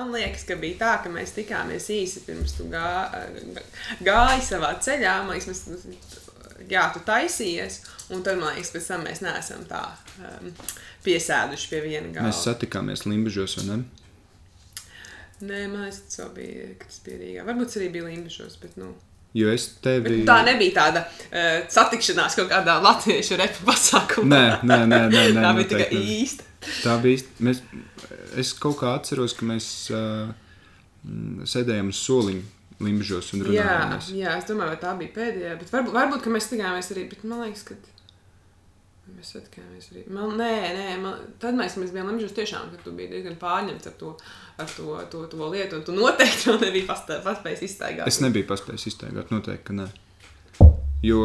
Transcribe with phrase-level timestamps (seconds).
[0.00, 2.84] Man liekas, ka bija tā, ka mēs tikāmies īsi pirms tu gā,
[4.00, 5.18] gāji savā ceļā.
[5.26, 6.30] Man liekas, mēs,
[6.70, 7.76] jā, tu taisījies,
[8.14, 9.82] un tad man liekas, pēc tam mēs neesam tā
[10.24, 10.48] um,
[11.04, 12.30] piesēduši pie viena galda.
[12.30, 13.78] Mēs satikāmies Limbaģos, vai ne?
[15.44, 17.46] Nē, man liekas, tas vēl bija, tas bija Rīgā.
[17.52, 18.92] Varbūt tas arī bija Limbaģos, bet nu.
[19.36, 20.08] Jo es tevi.
[20.08, 24.32] Bet tā nebija tāda uh, satikšanās kaut kādā latviešu repu pasākumā.
[24.32, 26.48] Nē, nē, nē, nē, nē tā bija tikai īsta.
[26.60, 27.24] Tā bija.
[27.46, 27.62] Mēs,
[28.40, 30.32] es kaut kā atceros, ka mēs uh,
[31.48, 34.04] sēdējām uz soliņa Limbaģos un Jā, runājām.
[34.16, 35.56] jā, es domāju, tā bija pēdējā.
[35.60, 37.02] Bet varbūt, varbūt ka mēs tikāmies arī.
[37.10, 37.74] Bet man liekas, ka
[39.16, 40.04] mēs satikāmies arī.
[40.16, 43.90] Man, nē, nē, man, tad mēs, mēs bijām Limbaģos tiešām, ka tu biji diezgan pārņemts
[43.90, 44.14] ar to,
[44.64, 45.80] ar to, to, to lietu.
[45.80, 48.08] Un tu noteikti vēl nebija paspējis izstaigāt.
[48.08, 49.88] Es nebiju paspējis iztaigāt, noteikti, ka nē.
[51.04, 51.20] Jo,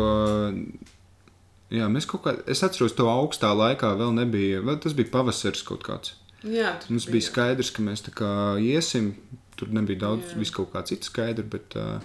[1.76, 5.66] jā, mēs kaut kā, es atceros to augstā laikā, vēl nebija, vēl tas bija pavasaris
[5.68, 6.16] kaut kāds.
[6.46, 8.30] Jā, Mums bija skaidrs, ka mēs tā kā
[8.62, 9.14] iesim,
[9.58, 10.40] tur nebija daudz, Jā.
[10.42, 11.98] vis kaut kā cits skaidrs, bet uh,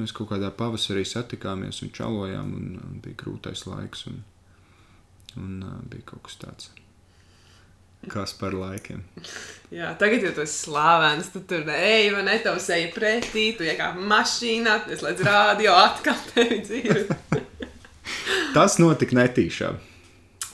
[0.00, 4.22] mēs kaut kādā pavasarī satikāmies un čalojām, un, un bija grūtais laiks, un,
[5.36, 6.70] un uh, bija kaut kas tāds.
[8.10, 9.04] Kas par laikiem?
[9.78, 14.00] Jā, tagad jau tas slavens, tu tur ej, vai ne, tev seja pretī, tu iekāp
[14.00, 17.04] mašīnā, tu slēdz rādio, atkal tevi dzīvi.
[18.56, 19.80] Tas notika netīšām.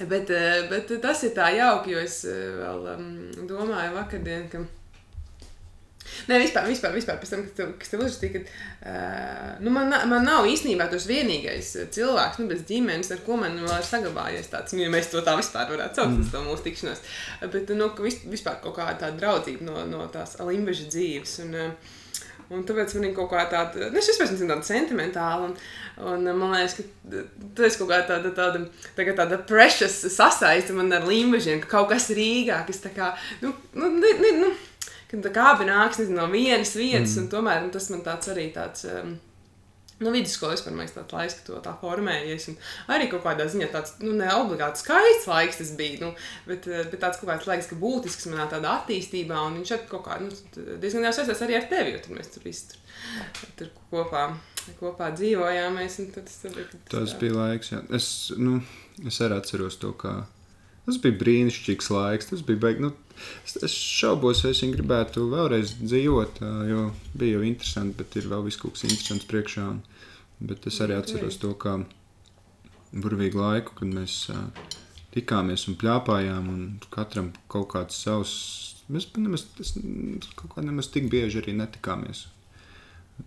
[0.06, 3.06] Bet, eh, bet tas ir tā jauki, jo es eh, vēl um,
[3.48, 4.60] domāju vakardien, ka.
[6.28, 8.41] Nē, vispār, vispār, vispār pēc tam, kas tev, kas tev uzrakstīja, ka
[8.91, 13.36] uh, nu, man, man nav īstenībā tas vienīgais eh, cilvēks, nu, bez ģimenes, ar ko
[13.41, 16.32] man vēl ir saglabājies tāds, nu, ja mēs to tā vispār varētu saukt, mm.
[16.32, 17.04] to mūsu tikšanos.
[17.54, 17.91] Bet, nu,
[18.32, 21.41] vispār kaut kāda tāda draudzība no, no tās limbaža dzīves.
[21.46, 21.96] Un, uh,
[22.48, 25.50] Un tāpēc man ir kaut kā tāda, nu, es vispār nezinu, tāda sentimentāla.
[25.50, 25.56] Un,
[26.08, 27.24] un man liekas, ka
[27.58, 28.62] tas ir kaut kā tāda, tāda,
[28.96, 33.12] tāda, tāda precious sasaiste man ar līmežiem, ka kaut kas Rīgā, kas tā kā,
[33.44, 34.52] nu, nu, ne, ne, nu
[35.08, 37.22] kad tā kā abi nāks nezinu, no vienas vietas, mm.
[37.22, 38.84] un tomēr nu, tas man tāds arī tāds.
[38.88, 39.16] Um,
[39.98, 42.44] Nu, vidusskola vispār man tāds laiks, ka to tā formējies.
[42.52, 42.58] Un
[42.94, 46.12] arī kaut kādā ziņā tāds, nu, ne obligāti skaists laiks tas bija, nu,
[46.47, 49.82] bet, eh, bet tāds kaut kāds laiks, ka būtisks manā tādā attīstībā, un viņš ir
[49.91, 50.31] kaut kā, nu,
[50.78, 54.25] diezgan jau saistās arī ar tevi, jo tur mēs tur visi tur, tur kopā,
[54.78, 57.82] kopā dzīvojāmies, un tad tas, tad, Tas bija laiks, jā.
[57.98, 58.60] Es, nu,
[59.03, 60.20] es arī atceros to, kā
[60.88, 62.30] tas bija brīnišķīgs laiks.
[62.30, 62.94] Tas bija beig, nu,
[63.46, 68.50] es, šaubos, vai es viņu gribētu vēlreiz dzīvot, jo bija jau interesanti, bet ir vēl
[68.60, 69.68] kaut kas interesants priekšā.
[69.74, 69.82] Un,
[70.38, 71.80] bet es arī atceros to, kā
[72.92, 74.20] burvīgu laiku, kad mēs
[75.14, 78.34] tikāmies un plāpājām, un katram kaut kāds savs.
[78.88, 79.74] Mēs nemaz, es,
[80.38, 82.26] kaut kā nemaz tik bieži arī netikāmies.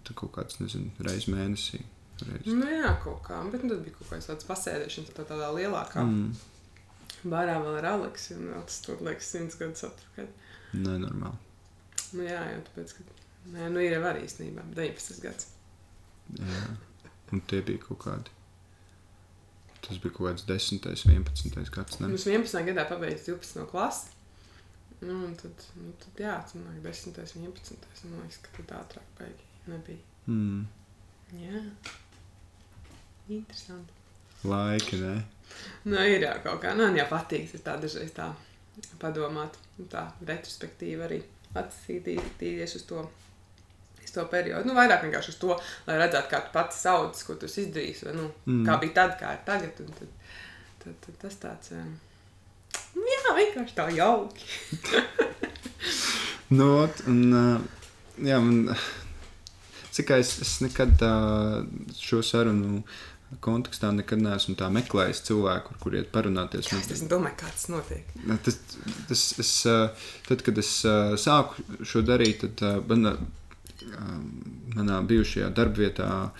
[0.08, 1.82] Tā kaut kāds, nezinu, reizes mēnesī.
[2.22, 2.48] Reiz.
[2.48, 6.04] Nu, jā, kaut kā, bet nu, tad bija kaut kāds tāds pasēdēšanas tā, tādā lielākā.
[6.06, 6.51] Mm.
[7.30, 10.30] Barā vēl ar Aleksu, tas tur liekas simts gadus atpakaļ.
[10.82, 11.50] Nenormāli.
[12.12, 13.06] Nu, jā, jau tāpēc, ka,
[13.54, 15.52] nē, nu, ir jau arī īstenībā 19 gads.
[16.40, 16.64] Jā.
[17.32, 18.34] Un tie bija kaut kādi.
[19.82, 22.02] Tas bija kaut kāds 10, 11 gads.
[22.02, 22.66] Mums 11.
[22.68, 23.64] gadā pabeigts 12.
[23.72, 24.12] klasi.
[25.02, 27.40] Nu, un tad, nu, tad jā, tas man liekas 10.
[27.42, 27.88] 11.
[28.12, 30.04] Man liekas, ka tad ātrāk beigi nebija.
[30.28, 30.68] Mm.
[31.40, 31.64] Jā.
[33.32, 33.98] Interesanti.
[34.44, 35.16] Laiki, ne?
[35.88, 38.30] Nu, ir jau kaut kā, nu, man jau patīk ir tā dažreiz tā
[39.02, 39.58] padomāt,
[39.92, 41.20] tā retrospektīvi arī
[41.58, 43.08] atskatīties uz to.
[44.04, 44.68] uz To periodu.
[44.68, 45.56] Nu, vairāk vienkārši uz to,
[45.88, 48.06] lai redzētu, kā tu pats sauc, ko tu esi izdarījis.
[48.08, 48.66] Vai, nu, Mm.
[48.68, 49.78] Kā bija tad, kā ir tagad.
[49.78, 50.10] Tad,
[50.84, 51.94] tad, tad tas tāds um,
[52.96, 54.50] nu,- jā, vienkārši tā jauki.
[56.52, 56.66] Nu,
[57.08, 57.62] un, uh,
[58.20, 58.76] jā, man,
[59.96, 61.12] cik es, es nekad tā,
[61.96, 62.82] šo sarunu
[63.40, 66.72] kontekstā nekad neesmu tā meklējis cilvēku, ar kuriem parunāties.
[66.74, 68.04] Man- Es domāju, kā tas notiek.
[68.26, 68.58] Nu, Tas,
[69.08, 69.54] tas, es,
[70.28, 70.72] tad, kad es
[71.24, 72.82] sāku šo darīt, tad ā,
[74.76, 76.32] manā, bijušajā darbvietā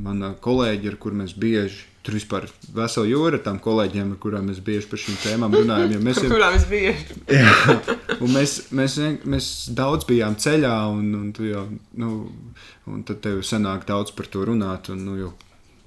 [0.00, 4.46] mana kolēģi, ar kuriem mēs bieži tur vispār vesela jūra ar tām kolēģiem, ar kurām
[4.50, 5.96] mēs bieži par šīm tēmām runājam.
[6.06, 6.28] Mēs jau,
[6.70, 6.92] biju?
[7.34, 7.54] jā,
[8.20, 8.94] un mēs, mēs,
[9.26, 11.64] mēs daudz bijām ceļā, un, un, jau,
[11.98, 12.12] nu,
[12.86, 14.92] un tad tev sanāk daudz par to runāt.
[14.94, 15.32] Un, nu, jau,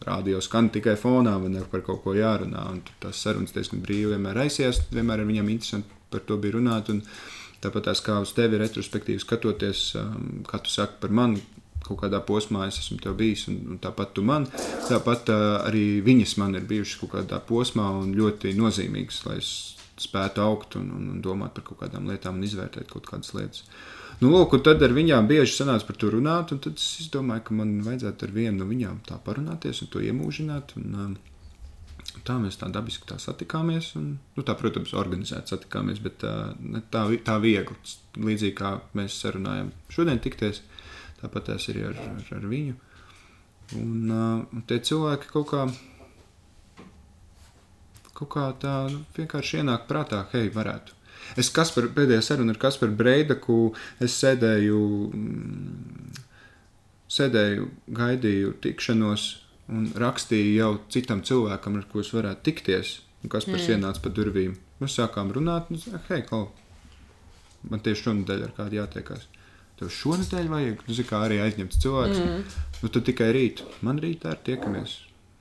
[0.06, 2.64] Rādio skan tikai fonā, vai ne par kaut ko jārunā.
[3.04, 4.82] Tās sarunas diezgan brīvi vienmēr aizsies.
[4.94, 6.92] Vienmēr ar viņiem interesanti par to bija runāt.
[6.94, 7.02] Un
[7.64, 11.42] tāpat tās kā uz tevi retrospektīvi skatoties, um, kā tu saki par mani,
[11.84, 14.48] kaut kādā posmā es esmu tev bijis, un, un tāpat tu man.
[14.88, 19.54] Tāpat uh, arī viņas man ir bijušas kaut kādā posmā un ļoti nozīmīgas, lai es
[20.00, 23.66] spētu augt un, un, un domāt par kaut kādām lietām un izvērtēt kaut kādas lietas.
[24.20, 27.56] Nu, lūk, tad ar viņām bieži sanāca par to runāt, un tad es domāju, ka
[27.56, 30.76] man vajadzētu ar vienu no viņām tā parunāties un to iemūžināt.
[30.80, 31.18] Un, um,
[32.26, 33.94] Tā mēs tā dabiski tā satikāmies.
[34.00, 37.78] Un, nu, tā, protams, organizēti satikāmies, bet tā, ne tā, tā viegli.
[38.20, 40.64] Līdzīgi kā mēs sarunājam šodien tikties,
[41.22, 42.76] tāpat tas ir ar, ar, ar viņu.
[43.80, 45.66] Un uh, tie cilvēki kaut kā,
[48.18, 50.98] kaut kā tā nu, vienkārši ienāk prātā, hei, varētu.
[51.38, 53.60] Es Kasper, pēdējā saruna ar Kasparu Breidaku,
[54.02, 54.80] es sēdēju,
[55.14, 56.24] mm,
[57.18, 59.28] sēdēju, gaidīju tikšanos
[59.70, 62.96] un rakstīju jau citam cilvēkam, ar ko es varētu tikties.
[63.28, 63.76] Kas pēc mm.
[63.76, 64.56] ienāca pa durvīm?
[64.80, 66.46] Mēs sākām runāt, un es teicu, hei, klau,
[67.68, 69.28] man tieši šonadēļ ar kādu jātiekās.
[69.80, 72.20] Tev šonadēļ vajag, nu, kā arī aizņemts cilvēks.
[72.24, 72.42] Mm.
[72.80, 73.64] Nu, tad tikai rīt.
[73.86, 74.96] Man rītā ir tiekamies.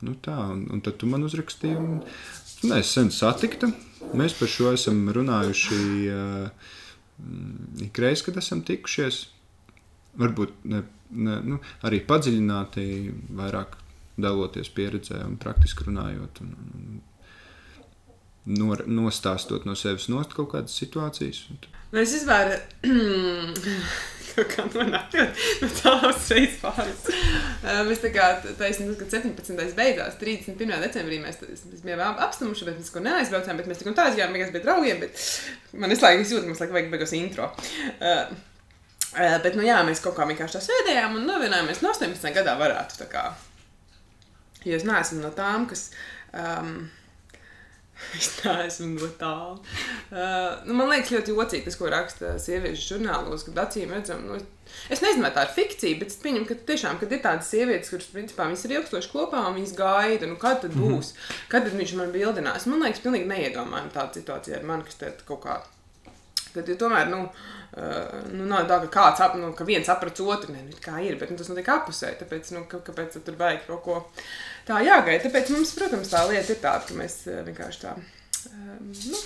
[0.06, 1.78] Nu, tā, un, un tad tu man uzrakstīji.
[1.78, 3.70] Un, nu, mēs sen satikta.
[4.16, 5.80] Mēs par šo esam runājuši
[6.12, 6.70] uh,
[7.84, 9.24] ikreiz, kad esam tikušies.
[10.18, 12.86] Varbūt ne, ne, nu, arī padziļināti,
[13.38, 13.76] vairāk
[14.18, 16.42] daloties pieredzē un praktiski runājot.
[16.42, 17.00] Un, un,
[18.58, 21.44] nor, nostāstot no sevis nost kaut kādas situācijas.
[21.94, 22.56] Mēs vispār
[24.38, 25.30] kaut kā nonākam
[25.62, 27.06] no tādas reizes pāris.
[27.88, 28.28] Mēs tā kā
[28.60, 29.74] taisnām, kad 17.
[29.78, 30.76] beigās, 31.
[30.86, 34.34] decembrī mēs, mēs bijām apstamuši, bet mēs ko neaizbraucām, bet mēs tik un tā aizgājām,
[34.36, 35.26] mēs bijām draugiem, bet
[35.78, 37.50] man es laikam jūtu, mums laikam vajag beigās intro.
[37.98, 38.36] Uh,
[39.08, 42.52] Uh, bet, nu, jā, mēs kaut kā vienkārši tā sēdējām un novienojāmies no 18 gadā
[42.60, 43.22] varētu tā kā
[44.66, 45.88] Jo es neesmu no tām, kas.
[46.34, 46.88] Um,
[48.18, 49.58] Es neesmu no tālu.
[50.10, 54.38] Uh, nu, man liekas, ļoti jocīgi tas, ko raksta sieviešu žurnālos, kad acīm redzam, nu,
[54.88, 57.90] es nezinu, vai tā ir fikcija, bet es pieņemu, ka tiešām, kad ir tādas sievietes,
[57.92, 60.84] kuras, principā, viņas ir ilgstoši kopā un viņas gaida, nu, kad tad mhm.
[60.84, 61.42] būs, mm -hmm.
[61.54, 62.68] kad tad viņš man bildinās.
[62.70, 65.60] Man liekas, pilnīgi neiedomājami tāda situācija ar mani, kas te kaut kā,
[66.58, 67.24] kad, ja tomēr, nu,
[67.78, 70.96] Uh, nu, nav tā, ka kāds ap, nu, ka viens aprec otru, ne, nu, kā
[71.04, 72.14] ir, bet nu, tas notiek apusē.
[72.16, 73.98] Tāpēc, nu, ka, kāpēc tur vajag kaut ko
[74.66, 75.20] tā jāgaida?
[75.26, 77.92] Tāpēc mums, protams, tā lieta ir tāda, ka mēs uh, vienkārši tā,
[78.48, 79.20] um, nu,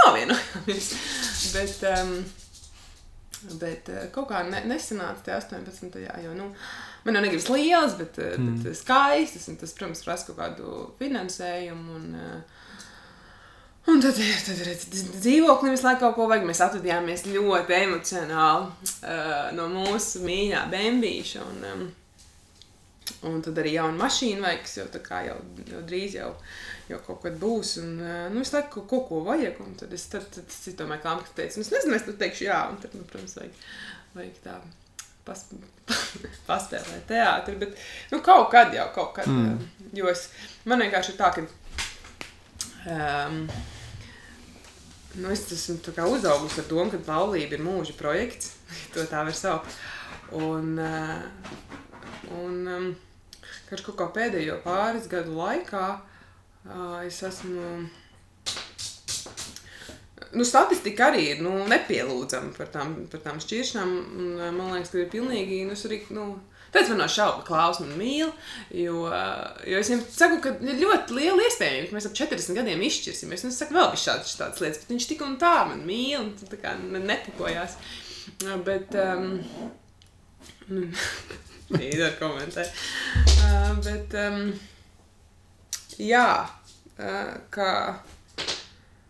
[0.00, 0.90] novienojāmies.
[1.54, 2.16] bet, um,
[3.60, 6.00] bet kaut kā ne, nesanāca tie 18.
[6.24, 6.48] jo, nu,
[7.04, 8.60] man jau negribas liels, bet, mm.
[8.64, 12.62] bet skaistas, un tas, protams, prasa kaut kādu finansējumu un uh,
[13.84, 14.60] Un tad tad,
[15.20, 16.46] dzīvoklim visu laiku kaut ko vajag.
[16.48, 18.70] Mēs atvadījāmies ļoti emocionāli
[19.04, 21.42] uh, no mūsu mīļā bambīša.
[21.44, 21.82] Un, um,
[23.28, 24.86] un tad arī jauna mašīna vajag, kas jau,
[25.26, 25.36] jau,
[25.68, 26.30] jau drīz jau,
[26.88, 27.74] jau kaut kad būs.
[27.82, 29.60] Un, uh, nu, es laiku kaut ko vajag.
[29.66, 32.62] Un tad es, tad, tad, kā amka teicu, nu, es nezinu, es tad teikšu jā.
[32.72, 33.60] Un tad, nu, protams, vajag,
[34.16, 34.56] vajag tā
[35.28, 35.44] pas,
[36.48, 37.58] paspēlēt teātri.
[37.60, 37.76] Bet,
[38.14, 39.28] nu, kaut kad jau, kaut kad.
[39.28, 39.60] Mm.
[39.94, 40.30] Jo es,
[40.64, 41.44] man vienkārši ir tā, ka
[42.84, 43.48] Um,
[45.14, 45.78] nu, es esmu
[46.12, 48.52] uzaugusi ar domu, ka laulība ir mūža projekts.
[48.92, 49.72] to tā var saukt.
[50.36, 51.22] Un, uh,
[52.42, 52.88] un um,
[53.70, 57.88] kaut kā pēdējo pāris gadu laikā uh, es esmu.
[60.34, 63.92] Nu, statistika arī ir nu, nepielūdzama par tām, par tām šķiršanām.
[64.18, 65.62] Un, man liekas, ka ir pilnīgi.
[65.68, 66.26] Nu, arī, nu,
[66.74, 68.32] Pēc tam no šaubu klausa man mīl,
[68.74, 69.04] jo,
[69.70, 73.46] jo es viņam saku, ka ir ļoti liela iespēja, ka mēs ap 40 gadiem izšķirsimies.
[73.46, 76.32] Es saku, vēl bija šādas, šādas lietas, bet viņš tik un tā man mīl un
[76.40, 77.78] tā kā nepakojās.
[78.66, 79.38] Bet, um,
[81.74, 82.66] Īda komentē.
[83.38, 84.50] Uh, bet, um,
[86.02, 86.28] jā,
[86.98, 87.70] uh, kā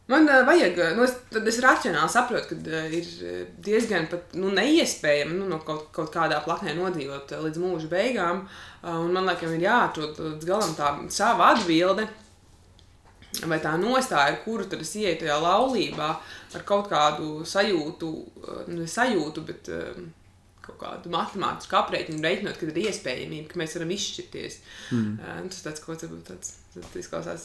[0.06, 3.06] Man uh, vajag, nu, es, tad es racionāli saprotu, ka uh, ir
[3.64, 8.42] diezgan pat, nu, neiespējami nu, no kaut, kaut kādā plaknē nodzīvot uh, līdz mūža beigām.
[8.82, 12.04] Uh, un man liekas, ir jāatrod līdz galam tā sava atbilde.
[13.48, 16.10] Vai tā nostāja, ar kuru tad es ieeju tajā laulībā,
[16.54, 18.10] ar kaut kādu sajūtu,
[18.76, 20.04] ne sajūtu, bet uh,
[20.64, 24.60] kaut kādu matemātisku aprēķinu reiķinot, kad ir iespējamība, ka mēs varam izšķirties.
[24.96, 25.10] Mm.
[25.18, 26.54] Uh, tas tāds kaut kāds tāds.
[26.74, 27.44] Tas izklausās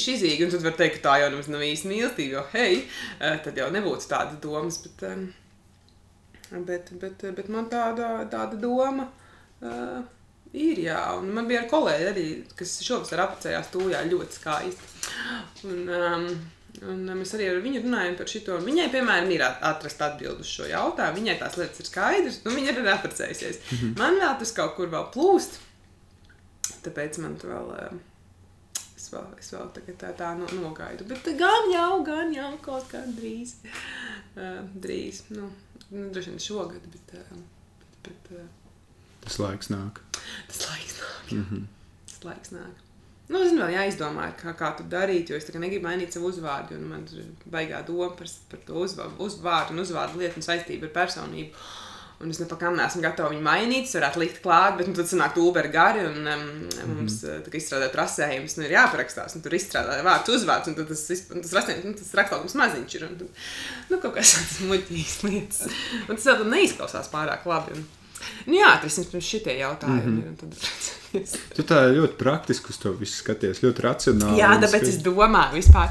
[0.00, 2.78] šizīgi, un tad var teikt, ka tā jau nav īsti mīlestība, jo, hei,
[3.18, 5.26] uh, tad jau nebūtu tādas domas, bet, um,
[6.64, 10.00] bet, bet, bet man tāda, tāda doma uh,
[10.56, 12.24] ir, jā, un man bija ar kolēģi arī,
[12.56, 14.88] kas šovasar apcējās tūjā ļoti skaisti.
[15.68, 16.26] Un, um,
[16.86, 18.58] Un mēs arī ar viņu runājam par šo.
[18.64, 21.18] Viņai, piemēram, ir atrast atbildi uz šo jautājumu.
[21.18, 23.58] Viņai tās lietas ir skaidras, un viņa ir apprecējusies.
[23.58, 23.96] Mm -hmm.
[23.98, 25.58] Man vēl tas kaut kur vēl plūst.
[26.84, 27.72] Tāpēc man tur vēl.
[27.74, 27.98] Uh,
[28.96, 31.04] es vēl, es vēl tā, tā, tā no, nogaidu.
[31.10, 33.56] Bet gan jau, gan jau kaut kā drīz.
[34.36, 35.24] Uh, drīz.
[35.28, 35.50] Nu,
[35.90, 37.16] nu, droši vien šogad, bet.
[37.18, 37.42] Uh,
[37.80, 38.46] bet, bet uh,
[39.24, 40.00] tas laiks nāk.
[40.48, 41.32] Tas laiks nāk.
[41.32, 41.66] Mm -hmm.
[42.06, 42.89] Tas laiks nāk.
[43.30, 46.80] Nu, es vēl jāizdomā, kā, kā to darīt, jo es negribu mainīt savu uzvārdu.
[46.82, 50.96] Man ir baigā doma par, par to uzvārdu, uzvārdu un uzvārdu lietu un saistību ar
[50.96, 51.68] personību.
[52.20, 55.38] Un es nepakām neesmu gatava viņu mainīt, es varētu likt klāt, bet nu, tad sanāk
[55.40, 56.42] Uber gari un um,
[56.90, 57.54] mums mm -hmm.
[57.56, 61.86] izstrādāt rasējumus, nu ir jāparakstās, un tur izstrādāt vārds uzvārds, un tad tas, tas rasējums,
[61.86, 63.40] nu, tas rakstvalkums maziņš ir, un tad,
[63.88, 65.62] nu, kaut kas tāds muļķīgs lietas.
[66.08, 67.78] Un tas vēl neizklausās pārāk labi.
[67.78, 67.88] Un,
[68.46, 70.12] Nu, jā, tas ir pirms šitie jautājumi.
[70.12, 71.38] Mm -hmm.
[71.56, 74.38] tu tā ļoti praktiski uz to visu skaties, ļoti racionāli.
[74.40, 75.88] Jā, tāpēc es domāju, vispār.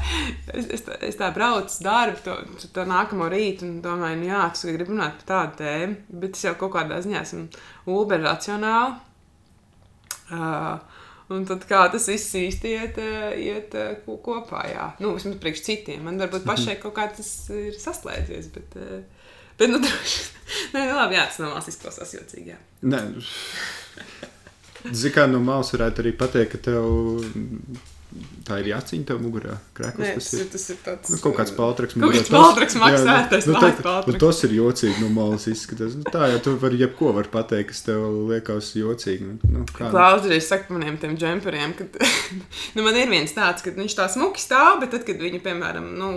[0.54, 2.36] Es, es, tā, es tā braucu darbu, to,
[2.72, 6.44] to nākamo rītu, un domāju, nu jā, tas grib runāt par tādu tēmu, bet es
[6.44, 7.48] jau kaut kādā ziņā esmu
[7.86, 8.94] Uber racionāli.
[10.30, 10.78] Uh,
[11.30, 12.96] Un tad kā tas viss īsti iet,
[13.38, 13.74] iet
[14.24, 14.88] kopā, jā.
[14.98, 16.02] Nu, vismaz priekš citiem.
[16.02, 18.76] Man varbūt pašai kaut kā tas ir saslēdzies, bet...
[18.76, 19.19] Uh,
[19.60, 20.26] Bet, nu, droši.
[20.74, 22.54] Nē, nu, labi, jā, tas no malas izklausās jocīgi.
[22.54, 22.60] Jā.
[22.88, 23.04] Nē,
[24.80, 26.86] Zini, kā no malas varētu arī pateikt, ka tev
[28.48, 29.54] tā ir jācīņa tev mugurā.
[29.76, 31.12] Krēklis, Nē, tas, ir, tas ir tāds.
[31.12, 31.96] Nu, kaut kāds paltraks.
[32.00, 33.46] Kaut kāds paltraks maksātais.
[33.46, 35.94] Nu, tā, nu, tas ir jocīgi no malas izskatās.
[36.00, 39.28] Nu, tā, ja tu vari jebko var pateikt, kas tev liekas jocīgi.
[39.28, 41.86] Nu, nu, Klaudrijs saka maniem tiem džemperiem, ka
[42.74, 45.92] nu, man ir viens tāds, ka viņš tā smuki stāv, bet tad, kad viņu, piemēram,
[46.00, 46.14] nu,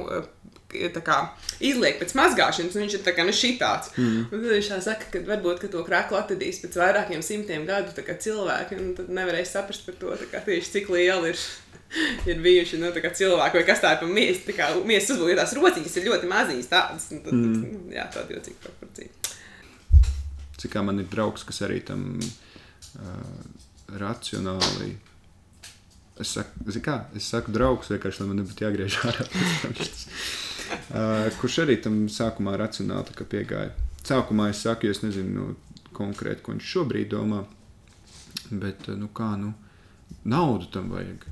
[1.05, 1.17] kā,
[1.63, 3.93] izliek pēc mazgāšanas, viņš ir kā, nu, šitāds.
[3.97, 4.23] Mm.
[4.29, 7.93] Un tad viņš saka, ka varbūt ka to krāklu atradīs pēc vairākiem simtiem gadu
[8.27, 11.45] cilvēki, un tad nevarēs saprast par to, kā, tieši cik liela ir.
[12.29, 14.43] ir bijuši nu, cilvēki, vai kas tā ir par miesu.
[14.47, 17.09] Tā kā miesas uzbūvētās rociņas ir ļoti maziņas tādas.
[17.11, 17.57] Tad, mm.
[17.61, 19.09] tad, jā, tāda jocīga proporcija.
[20.61, 23.03] Cik man ir draugs, kas arī tam uh,
[23.99, 24.93] racionāli.
[26.21, 29.25] Es saku, kā, es saku draugs, vienkārši man nebūtu jāgriež ārā.
[30.73, 33.73] Uh, kurš arī tam sākumā racionāli piegāja.
[34.03, 37.43] Sākumā es saku, es nezinu nu, konkrēti, ko viņš šobrīd domā.
[38.51, 39.53] Bet, nu kā, nu,
[40.27, 41.27] naudu tam vajag.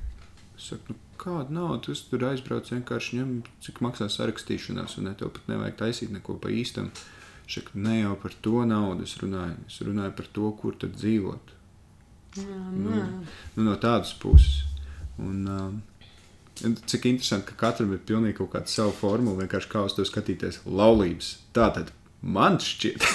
[0.56, 1.92] Es saku, nu, kāda nauda?
[1.92, 3.34] Es tur aizbraucu, vienkārši ņem,
[3.64, 6.90] cik maksā sarakstīšanās, un ne, tev pat nevajag taisīt neko pa īstam.
[7.52, 9.58] Šak, ne jau par to naudu es runāju.
[9.68, 11.56] Es runāju par to, kur tad dzīvot.
[12.38, 12.92] Jā, nu,
[13.58, 14.62] nu, no tādas puses.
[15.20, 15.72] Un, uh,
[16.62, 20.60] Cik interesanti, ka katram ir pilnīgi kaut kāda sava formula, vienkārši kā uz to skatīties.
[20.66, 21.34] Laulības.
[21.56, 21.90] Tā tad
[22.22, 23.08] man šķiet.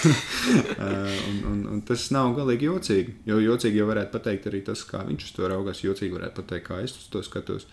[0.77, 3.13] Uh, un, un, un tas nav galīgi jocīgi.
[3.27, 5.81] Jo jocīgi jau varētu pateikt arī tas, kā viņš to raugās.
[5.83, 7.65] Jocīgi varētu pateikt, kā es to skatos.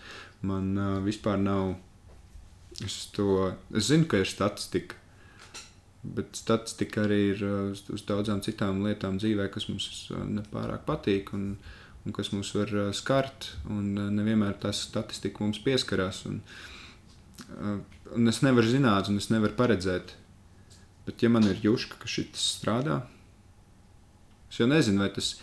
[0.43, 1.75] Man uh, vispār nav.
[2.83, 4.97] Es, to, es zinu, ka ir statistika.
[6.03, 10.83] Bet statistika arī ir uh, uz, uz daudzām citām lietām dzīvē, kas mums uh, nepārāk
[10.89, 11.31] patīk.
[11.37, 11.74] Un, uh,
[12.05, 13.51] un kas mūs var uh, skart.
[13.69, 16.23] Un uh, nevienmēr tā statistika mums pieskarās.
[16.29, 16.39] Un,
[17.57, 17.79] uh,
[18.15, 20.15] un es nevaru zināt, un es nevaru paredzēt.
[21.05, 23.03] Bet, ja man ir jūška, ka šis strādā,
[24.49, 25.35] es jau nezinu, vai tas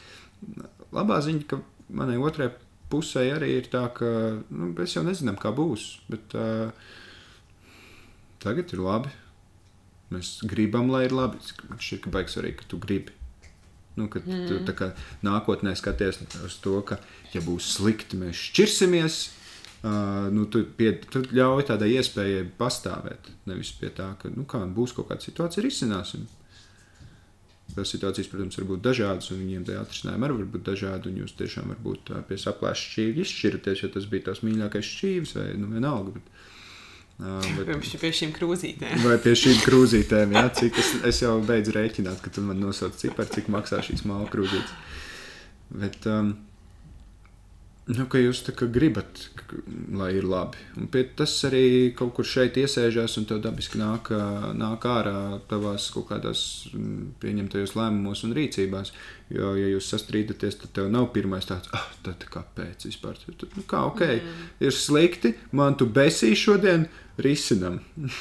[0.95, 1.61] labā ziņa, ka
[1.95, 2.49] manai otrai
[2.91, 4.09] pusē arī ir tā, ka
[4.51, 5.87] nu, mēs jau nezinām, kā būs.
[6.11, 6.75] Bet uh,
[8.43, 9.13] tagad ir labi.
[10.13, 11.41] Mēs gribam, lai ir labi.
[11.71, 13.15] Man šķiet, ka baigs arī, ka tu gribi.
[13.97, 14.65] Nu, kad mm.
[14.65, 14.93] tu kā,
[15.27, 16.97] nākotnē skaties uz to, ka,
[17.35, 19.19] ja būs slikti, mēs šķirsimies,
[19.85, 23.29] uh, nu, tu, pie, tu ļauj tādai iespējai pastāvēt.
[23.51, 26.25] Nevis pie tā, ka nu, kā, būs kaut kāda situācija, risināsim.
[27.73, 31.09] Tās situācijas, protams, var būt dažādas, un viņiem tie atrisinājumi arī var būt dažādi.
[31.09, 35.47] Un jūs tiešām varbūt pie saplēša šķīvja izšķiraties, ja tas bija tās mīļākais šķīvis vai
[35.57, 36.19] nu, vienalga.
[36.19, 36.43] Bet,
[37.57, 39.03] Bet, vai pie šīm krūzītēm?
[39.05, 42.97] Vai pie šīm krūzītēm, jā, cik es, es jau beidzu rēķināt, ka tu man nosauc
[42.99, 44.73] ciparu, cik maksā šīs māla krūzītes.
[45.73, 46.35] Bet, um,
[47.91, 49.25] nu, ka jūs gribat,
[49.97, 50.61] lai ir labi.
[50.79, 54.13] Un tas arī kaut kur šeit iesēžās un tev dabiski nāk,
[54.59, 56.43] nāk ārā tavās kaut kādās
[57.23, 58.93] pieņemtajos lēmumos un rīcībās.
[59.33, 63.19] Jo, ja jūs sastrīdaties, tad tev nav pirmais tāds, ah, tad kāpēc vispār?
[63.19, 64.47] Tad, nu, kā, ok, mm.
[64.69, 66.87] ir slikti, man tu besī šodien,
[67.19, 67.81] risinam.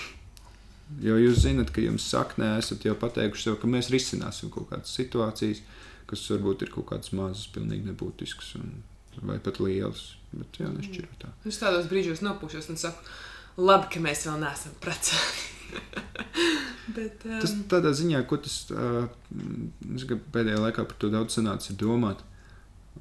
[1.07, 4.93] jo jūs zinat, ka jums saknē esat jau pateikuši sev, ka mēs risināsim kaut kādas
[4.97, 5.61] situācijas,
[6.09, 8.81] kas varbūt ir kaut kādas mazas, pilnīgi nebūtiskas un,
[9.19, 10.11] vai pat lielas.
[10.31, 11.31] Bet jā, nešķiro tā.
[11.47, 13.03] Es tādos brīžos nopūšos un saku,
[13.59, 15.47] labi, ka mēs vēl neesam precēti.
[16.95, 17.37] Bet, um...
[17.39, 19.05] Tas tādā ziņā, ko tas uh,
[20.33, 22.23] pēdējā laikā par to daudz sanāca domāt.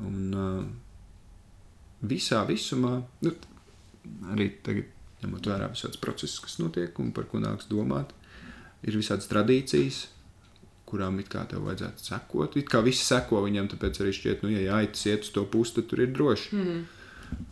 [0.06, 0.62] Un uh,
[2.06, 3.34] visā visumā, nu,
[4.34, 4.90] arī tagad
[5.24, 8.14] ņemot vērā visādas procesus, kas notiek un par ko nāks domāt.
[8.86, 10.06] Ir visādas tradīcijas,
[10.90, 12.56] kurām it kā tev vajadzētu sekot.
[12.60, 15.78] It kā visi seko viņam, tāpēc arī šķiet, nu, ja jāiet iet uz to pusi,
[15.78, 16.56] tad tur ir droši.
[16.56, 16.88] Mm -hmm.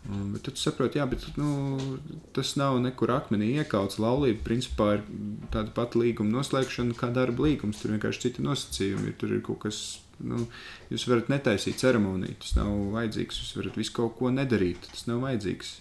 [0.09, 1.77] Un, bet tu saproti, jā, bet nu,
[2.37, 3.99] tas nav nekur akmenī iekauts.
[4.01, 5.03] Laulība principā ir
[5.53, 7.83] tāda pati līguma noslēgšana kā darba līgums.
[7.83, 9.13] Tur vienkārši citi nosacījumi.
[9.21, 10.47] Tur ir kaut kas, nu,
[10.93, 12.39] jūs varat netaisīt ceremoniju.
[12.41, 13.43] Tas nav vajadzīgs.
[13.43, 14.89] Jūs varat visu kaut ko nedarīt.
[14.89, 15.75] Tas nav vajadzīgs.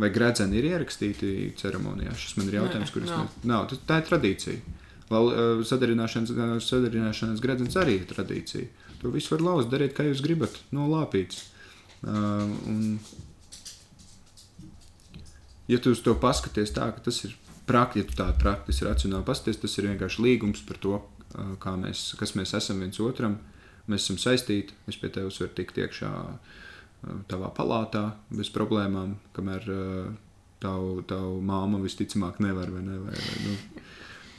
[0.00, 2.16] Vai gradzeni ir ierakstīti ceremonijā?
[2.16, 3.40] Šis man ir jautājums, kurš nav.
[3.44, 3.74] nav.
[3.84, 4.79] Tā ir tradīcija.
[5.10, 8.68] Val, uh, sadarināšanas, uh, sadarināšanas gredzens arī ir tradīcija.
[9.00, 11.48] To visu var lauzt, dariet, kā jūs gribat, no lāpītes.
[12.00, 12.98] Uh, un,
[15.70, 17.34] ja tu uz to paskaties tā, ka tas ir
[17.66, 21.02] praktiski, ja tu tā praktiski racionāli paskaties, tas ir vienkārši līgums par to,
[21.80, 23.38] mēs, kas mēs esam viens otram.
[23.90, 26.10] Mēs esam saistīti, es pie tevis varu tikt iekšā
[27.30, 29.66] tavā palātā bez problēmām, kamēr
[30.60, 32.98] tavu, tavu māmu visticamāk nevar vai ne.
[33.06, 33.79] Vai, vai, nu,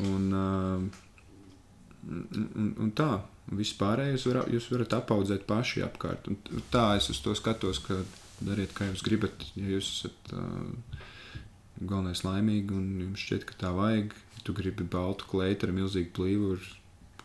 [0.08, 0.79] un, uh,
[2.10, 3.12] un, un, tā,
[3.51, 6.31] viss pārējais var, jūs varat apaudzēt paši apkārt.
[6.31, 8.01] Un tā es uz to skatos, ka
[8.41, 10.36] dariet, kā jūs gribat, ja jūs esat.
[10.36, 11.00] Uh,
[11.81, 14.13] galvenais laimīgi, un jums šķiet, ka tā vajag.
[14.41, 16.55] Tu gribi baltu kleitu ar milzīgu plīvu,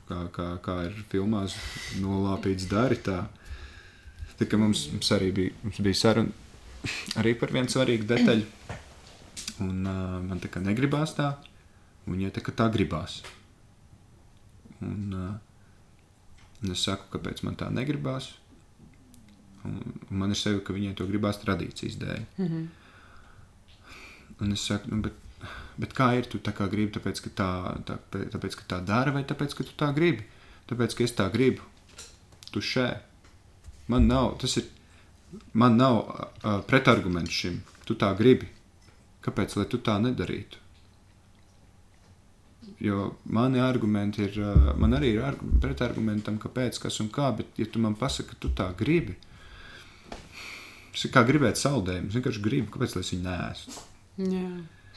[0.09, 1.57] kā, kā, kā ir filmās,
[2.03, 3.23] nolāpīts dari tā.
[4.37, 6.45] Tā kā mums, mums arī bija, mums bija saruna
[7.21, 8.45] arī par vienu svarīgu detaļu.
[9.65, 11.33] Un uh, man tā kā negribās tā,
[12.07, 13.21] un viņa tā kā tā gribās.
[14.85, 15.15] Un,
[16.63, 18.33] un es saku, kāpēc man tā negribās.
[19.67, 19.79] Un,
[20.11, 22.27] un man ir sevi, ka viņai to gribās tradīcijas dēļ.
[22.39, 22.67] Mm -hmm.
[24.41, 25.15] Un es saku, nu, bet,
[25.77, 26.29] bet kā ir?
[26.31, 27.51] Tu tā kā gribi, tāpēc ka tā,
[27.89, 30.25] tā, tāpēc, ka tā dara, vai tāpēc, ka tu tā gribi?
[30.69, 31.63] Tāpēc, ka es tā gribu.
[32.53, 32.89] Tu šē.
[33.89, 34.65] Man nav, tas ir,
[35.53, 37.63] man nav uh, pretarguments šim.
[37.87, 38.49] Tu tā gribi.
[39.23, 40.66] Kāpēc, lai tu tā nedarītu?
[42.81, 47.69] Jo mani argumenti ir, uh, man arī ir pretargumentam, kāpēc, kas un kā, bet ja
[47.73, 49.17] tu man pasaki, ka tu tā gribi,
[50.93, 52.11] tas ir kā gribēt saldējumu.
[52.11, 53.85] Es vienkārši gribu, kāpēc, es viņu nēstu.
[54.27, 54.51] Jā,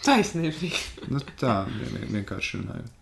[0.03, 0.73] taisnība.
[1.13, 2.95] nu, tā vien, vienkārši runājot.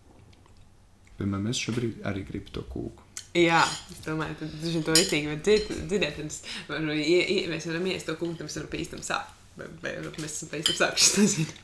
[1.18, 3.08] Piemēram, es šobrīd arī gribu to kūku.
[3.38, 3.60] Jā,
[3.92, 6.22] es domāju, ka tas ir to itīgi dzirdēt.
[6.70, 9.37] Varu, ja, ja mēs varam iest to kūku, tad mēs varam pīstam sākt.
[9.58, 11.56] Pīstam sākuši, es nezinu.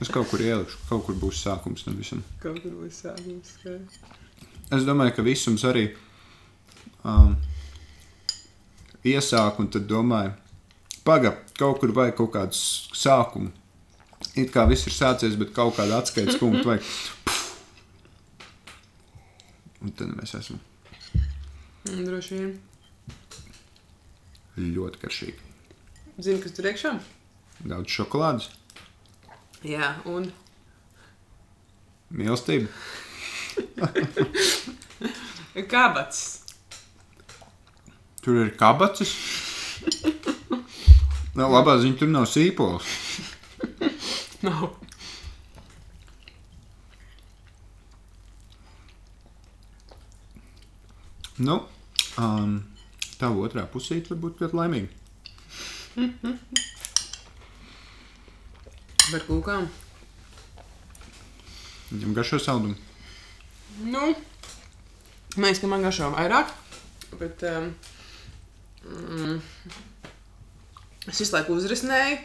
[0.00, 2.22] es kaut kur ielikšu, kaut kur būs sākums tam visam.
[2.42, 3.56] Kaut kur būs sākums.
[3.62, 3.74] Kā.
[4.74, 5.88] Es domāju, ka visums arī
[7.02, 7.34] um,
[9.04, 10.32] iesāk un tad domāju,
[11.04, 13.52] paga, kaut kur vajag kaut kādu sākumu
[14.34, 16.92] it kā viss ir sācies, bet kaut kāda atskaites punkta vajag.
[19.84, 20.60] Un tad mēs esam.
[21.84, 22.54] Droši vien.
[24.56, 25.50] Ļoti karšīgi.
[26.24, 26.94] Zini, kas tur iekšā?
[27.64, 28.50] Daudz šokolādes.
[29.64, 30.28] Jā, un.
[32.12, 32.68] Mīlestība.
[35.72, 36.44] Kabats.
[38.24, 39.10] Tur ir kabatas.
[41.36, 42.86] Nav labā ziņa, tur nav sīpols.
[44.46, 44.62] Nav.
[51.44, 51.56] Nu,
[52.20, 52.54] um,
[53.18, 54.88] tā otrā pusīte var būt ļoti laimīga.
[59.14, 59.66] Par kūkām.
[61.92, 62.74] Viņam garšo saldumu.
[63.86, 64.08] Nu,
[65.36, 66.50] man liekas, ka man garšo vairāk.
[67.20, 67.68] Bet um,
[68.82, 69.36] mm,
[71.12, 72.16] es visu laiku uzrisināju.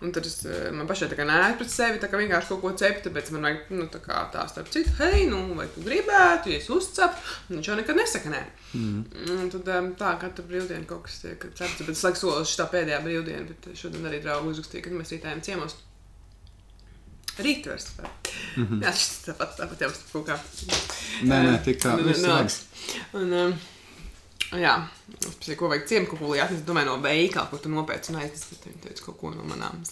[0.00, 0.38] Un tad es,
[0.72, 3.48] man pašai tā kā nē, pret sevi tā kā vienkārši kaut ko cept, tāpēc man
[3.48, 7.18] vajag, nu, tā kā tā starp citu, hei, nu, vai tu gribētu, ja es uzcepu,
[7.50, 8.44] viņš jau nekad nesaka nē.
[8.78, 9.00] Mm.
[9.34, 13.02] Un tad tā, katru brīvdienu kaut kas tiek cepts, bet es laiku solis šitā pēdējā
[13.02, 15.74] brīvdiena, bet šodien arī draugu uzrakstīja, kad mēs rītējām ciemos.
[17.44, 17.88] Rītvers.
[18.56, 18.84] Mm -hmm.
[18.84, 20.38] Jā, šis tāpat, tāpat jau kaut kā.
[21.22, 21.96] Nē, nē, tik tā.
[21.98, 22.62] Nāks.
[23.12, 23.58] Un, um,
[24.56, 24.78] Jā,
[25.12, 26.64] es paskaidroju, ko vajag ciemkopulī atnest.
[26.64, 28.46] Domāju, no veikala, kur tu nopērci un aiznes.
[28.64, 29.82] Viņi teica kaut ko no manām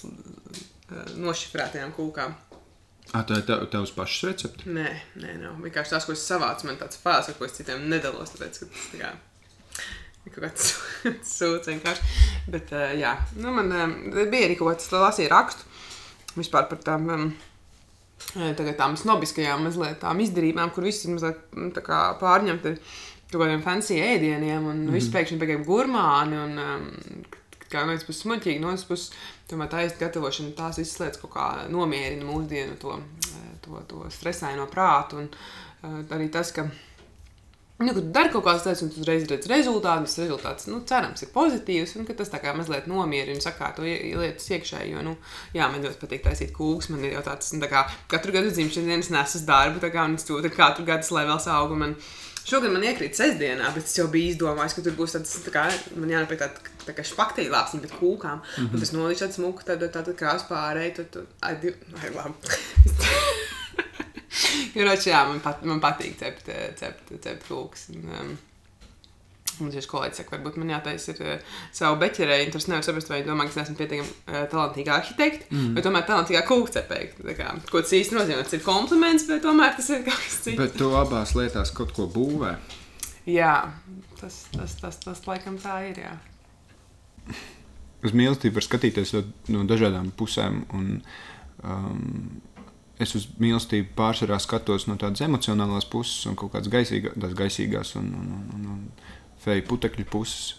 [1.20, 2.35] nošifrētajām kūkām.
[3.12, 4.64] Ah, tā ir tev, tavs pašs recepte?
[4.70, 4.88] Nē,
[5.20, 5.61] nē, nav.
[5.62, 8.32] Vienkārši tas, ko es savācu, man tāds fāzes, ar ko es citiem nedalos.
[8.32, 9.12] Tāpēc, ka tas tā kā
[10.32, 10.72] kaut kāds
[11.37, 12.16] sūds vienkārši.
[12.50, 13.87] Bet, uh, jā, nu, man uh,
[14.24, 15.76] bija arī kaut kāds lasīja rakstu
[16.38, 17.12] vispār par tām.
[17.12, 17.29] Um,
[18.33, 21.77] Tagad tām snobiskajām mazliet tām izdarībām, kur viss ir mazliet
[22.22, 22.72] pārņemti
[23.29, 24.94] kaut kādiem fancy ēdieniem, un mm.
[24.94, 26.38] viss pēkšņi bija gurmāni.
[26.40, 27.27] Un, um,
[27.66, 29.12] kā no vienas puses smuļķīgi, no otras puses,
[29.51, 32.96] tomēr tā īsta gatavošana, tās visas lietas kaut kā nomierina mūsdienu to,
[33.66, 35.20] to, to stresaino prātu.
[35.20, 36.68] Un uh, arī tas, ka.
[37.79, 41.21] Nu, kad dari kaut kādas lietas, un tu uzreiz redzi rezultātu, tas rezultāts, nu, cerams,
[41.27, 45.12] ir pozitīvs, un tas tā kā mazliet nomierina, sakārto lietas iekšēji, jo, nu,
[45.53, 48.89] jā, man ļoti patīk taisīt kūks, man ir jau tāds, tā kā katru gadu dzimšanas
[48.89, 51.99] dienas nesas darbu, tā kā, un es ka katru gadu tas levels auga man.
[52.47, 55.67] Šogad man iekrīt sestdienā, bet es jau biju izdomājis, ka tur būs tāds, tā kā,
[55.99, 58.39] man jānopērk tāda, tā kā špaktīja lāpsni, bet kūkām.
[58.39, 58.73] Mm -hmm.
[58.73, 62.37] Un tas nolīdz tāds smuku, tad tāda krāsa pārēj, tad, tad, ai, div, ai, labi.
[64.77, 67.88] Jo, roči, jā, man, pat, man patīk cept, cept, cept kūks.
[67.94, 68.37] Un, um,
[69.57, 73.09] Un šis kolēģis saka, varbūt man jātaisa ir uh, savu beķerēju, un tas nevar saprast,
[73.09, 75.70] vai domā, ka es neesmu pietiekami uh, talantīga arhitekta, mm.
[75.72, 77.46] vai tomēr talantīgā kūkcepēja.
[77.70, 78.42] Ko tas īsti nozīmē?
[78.44, 80.59] Tas ir kompliments, vai tomēr tas ir kaut kas cits?
[80.61, 82.53] Bet tu abās lietās kaut ko būvē.
[83.33, 83.55] Jā,
[84.20, 86.12] tas, tas, tas, tas laikam tā ir, jā.
[88.05, 89.25] Uz mīlestību var skatīties no,
[89.57, 90.99] no dažādām pusēm, un
[91.64, 92.05] um,
[93.02, 98.12] es uz mīlestību pārsvarā skatos no tādas emocionālās puses un kaut kādas gaisīgā, gaisīgās un,
[98.20, 98.87] un, un, un
[99.44, 100.54] feju putekļu puses.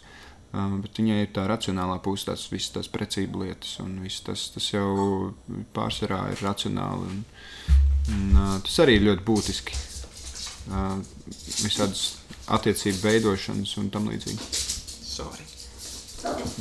[0.55, 4.69] Uh, bet viņai ir tā racionālā puse, tās visas tās precīzi lietas, un tas, tas
[4.71, 5.33] jau
[5.75, 7.09] pārsvarā ir racionāli.
[7.11, 7.19] Un,
[8.13, 9.83] un, uh, tas arī ir ļoti būtiski.
[10.67, 10.95] Uh,
[11.63, 12.05] visādas
[12.55, 14.49] attiecību veidošanas un tam līdzīgi.
[15.07, 15.43] Sorry.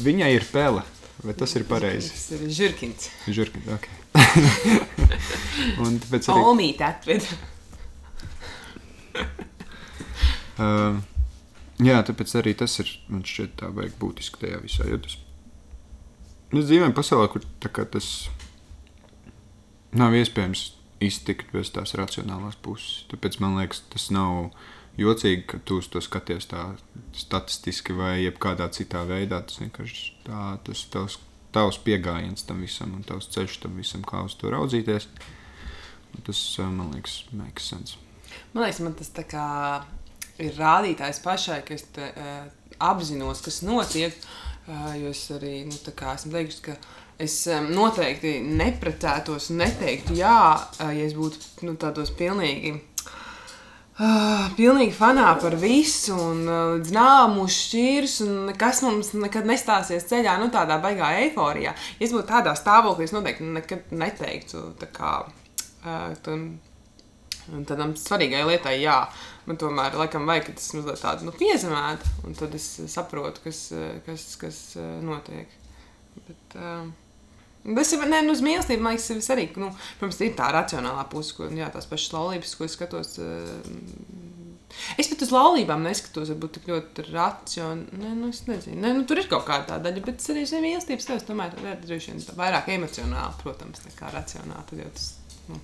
[0.02, 0.82] Viņai ir pele,
[1.24, 2.12] vai tas ir pareizi?
[2.12, 3.10] Tas ir žurkins.
[3.26, 3.90] Žurkins, ok.
[5.86, 6.46] un tāpēc arī...
[6.52, 7.28] Omīte atved.
[10.60, 11.04] uh,
[11.84, 14.86] Jā, tāpēc arī tas ir man šķiet tā vajag būtiski tajā visā.
[14.88, 15.18] Jo tas,
[16.54, 17.44] mēs dzīvojam pasaulē, kur
[17.92, 18.08] tas
[19.96, 20.70] nav iespējams
[21.04, 23.04] iztikt bez tās racionālās puses.
[23.10, 24.54] Tāpēc man liekas, tas nav
[25.00, 26.64] jocīgi, ka tu to skaties tā
[27.16, 29.42] statistiski vai jebkādā citā veidā.
[29.46, 31.18] Tas vienkārši tā, tas tavs,
[31.54, 35.08] tavs pieejams tam visam un tavs ceļš tam visam, kā uz to raudzīties.
[36.16, 38.00] Un tas man liekas, makes sense.
[38.52, 39.46] Man liekas, man tas tā kā
[40.42, 42.46] ir rādītājs pašai, ka es te, uh,
[42.90, 44.16] apzinos, kas notiek.
[44.66, 46.74] Uh, jo es arī nu, esmu teikusi, ka
[47.22, 52.74] es um, noteikti neprecētos un neteiktu, jā, uh, ja es būtu nu, tādos pilnīgi.
[53.96, 60.04] Uh, pilnīgi fanā par visu, un uh, līdz nāmu šķirs, un nekas mums nekad nestāsies
[60.10, 61.72] ceļā, nu tādā baigā eiforijā.
[61.72, 66.44] Ja es būtu tādā stāvoklī, es noteikti nekad neteiktu, kā, uh, tam,
[67.64, 68.98] tādam svarīgai lietai, jā.
[69.46, 73.60] Man tomēr laikam vajag, ka tas mazliet tādu nu, piezemētu, un tad es saprotu, kas,
[74.04, 75.52] kas, kas eh, notiek.
[76.26, 76.88] Bet, uh,
[77.66, 79.48] Tas ir ne, nu, uz mīlestību, man liekas, ir arī.
[79.58, 83.16] Nu, protams, ir tā racionālā puse, ko jā, tās pašas laulības, ko es skatos.
[83.18, 84.36] Uh,
[85.00, 88.00] es pat uz laulībām neskatos, varbūt tik ļoti racionāli.
[88.02, 90.46] Ne, nu, es nezinu, ne, nu, tur ir kaut kāda tā daļa, bet es arī
[90.46, 94.66] zinu, mīlestības tev tomēr ir droši vien vairāk emocionāli, protams, nekā racionāli.
[94.70, 95.08] Tad jau tas,
[95.50, 95.62] nu,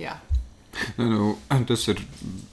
[0.00, 0.18] jā.
[0.98, 1.28] Nu, nu,
[1.68, 2.00] tas ir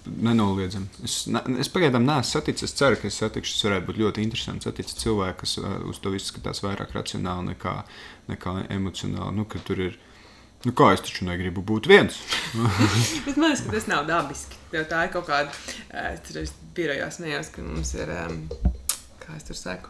[0.05, 0.89] nenoliedzami.
[1.07, 2.69] Es, ne, es pagaidām neesmu saticis.
[2.69, 3.55] Es ceru, ka es satikšu.
[3.55, 7.51] Tas varētu būt ļoti interesanti satikt cilvēku, kas uh, uz to visu skatās vairāk racionāli
[7.53, 7.75] nekā,
[8.31, 9.37] nekā emocionāli.
[9.39, 9.99] Nu, tur ir.
[10.61, 12.19] Nu, kā es taču negribu būt viens?
[13.25, 14.59] Bet man liekas, ka tas nav dabiski.
[14.75, 15.55] Jo tā ir kaut kāda.
[16.11, 16.43] Es tur
[16.77, 18.13] birojā smējos, ka mums ir.
[19.21, 19.89] Kā es tur saku?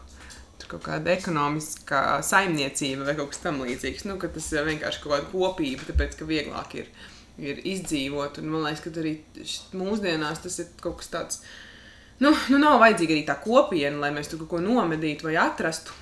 [0.72, 4.06] kaut kāda ekonomiskā saimniecība vai kaut kas tamlīdzīgs.
[4.08, 6.88] Nu, tas ir vienkārši kaut kāda kopība, tāpēc ka vieglāk ir
[7.40, 8.40] ir izdzīvot.
[8.42, 9.16] Un man liekas, ka arī
[9.78, 11.42] mūsdienās tas ir kaut kas tāds.
[12.22, 15.96] Nu, nu nav vajadzīga arī tā kopiena, lai mēs tur kaut ko nomedītu vai atrastu.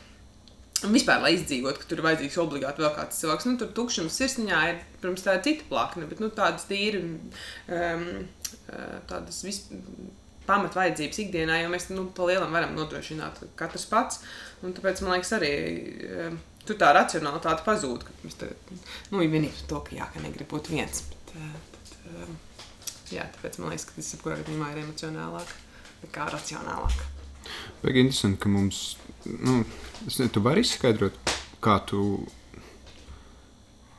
[0.84, 3.46] Un vispār, lai izdzīvotu, ka tur ir vajadzīgs obligāti vēl kāds cilvēks.
[3.48, 7.02] Nu, tur tukšums sirsniņā ir, protams, tā ir cita plakne, bet nu, tādas tīri,
[7.68, 8.06] um,
[9.10, 9.60] tādas vis,
[10.48, 14.22] pamatvajadzības ikdienā, jo mēs nu, pa lielam varam nodrošināt katrs pats.
[14.64, 15.52] Un tāpēc man liekas arī.
[16.28, 18.02] Um, Tur tā racionālitāte pazūd.
[18.20, 18.68] Mēs tagad,
[19.10, 21.00] nu, vienīgi to, ka jā, ka negrib būt viens.
[21.30, 21.70] Bet,
[22.04, 25.54] bet, jā, tāpēc man liekas, ka tas jebkurā gadījumā ir emocionālāk
[26.04, 27.06] nekā racionālāk.
[27.82, 28.82] Vajag interesanti, ka mums,
[29.26, 29.62] nu,
[30.06, 31.16] es nezinu, tu vari izskaidrot,
[31.64, 32.02] kā tu,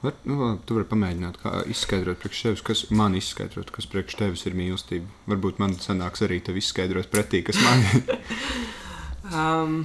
[0.03, 4.45] var, nu, tu vari pamēģināt, kā izskaidrot priekš tevis, kas man izskaidrot, kas priekš tevis
[4.49, 5.09] ir mīlestība.
[5.31, 8.15] Varbūt man sanāks arī tev izskaidrot pretī, kas man ir.
[9.41, 9.77] um,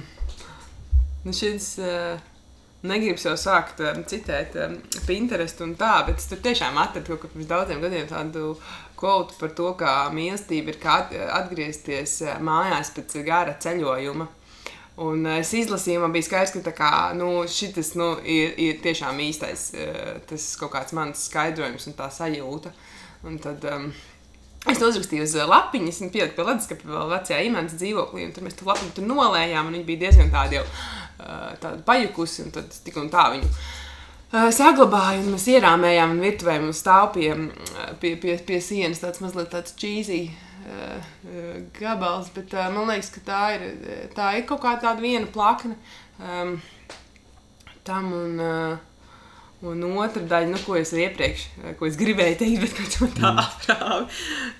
[1.25, 2.36] nu šis, uh,
[2.85, 4.75] negribu jau sākt um, citēt um,
[5.07, 8.51] Pinterest un tā, bet es tur tiešām atradu kaut ko pirms daudziem gadiem tādu
[8.97, 10.97] kvotu par to, kā mīlestība ir kā
[11.39, 14.27] atgriezties uh, mājās pēc gara ceļojuma.
[15.07, 19.19] Un uh, es izlasīju, man bija skaidrs, ka kā, nu, šis nu, ir, ir tiešām
[19.25, 22.73] īstais, uh, tas kaut kāds mans skaidrojums un tā sajūta.
[23.25, 23.89] Un tad, um,
[24.67, 28.27] Es uzrakstīju uz lapiņas, un pieliku pie leduskapa vēl vecajā imants dzīvoklī.
[28.35, 30.65] Tur mēs to lapiņu tur nolējām, un viņi bija diezgan tādi jau
[31.17, 33.51] tāda pajukusi, un tad tik un tā viņu
[34.53, 37.29] saglabāju, un mēs ierāmējām, un virtuvē mums stāv pie,
[38.01, 40.27] pie, pie, pie sienas tāds mazliet tāds cheesy
[41.79, 43.63] gabals, bet man liekas, ka tā ir,
[44.17, 45.77] tā ir kaut kā tāda viena plakne
[46.19, 46.57] um,
[47.87, 48.41] tam, un,
[49.65, 51.47] un otra daļa, nu, ko es iepriekš,
[51.79, 54.03] ko es gribēju teikt, bet kāds man tā aprāva,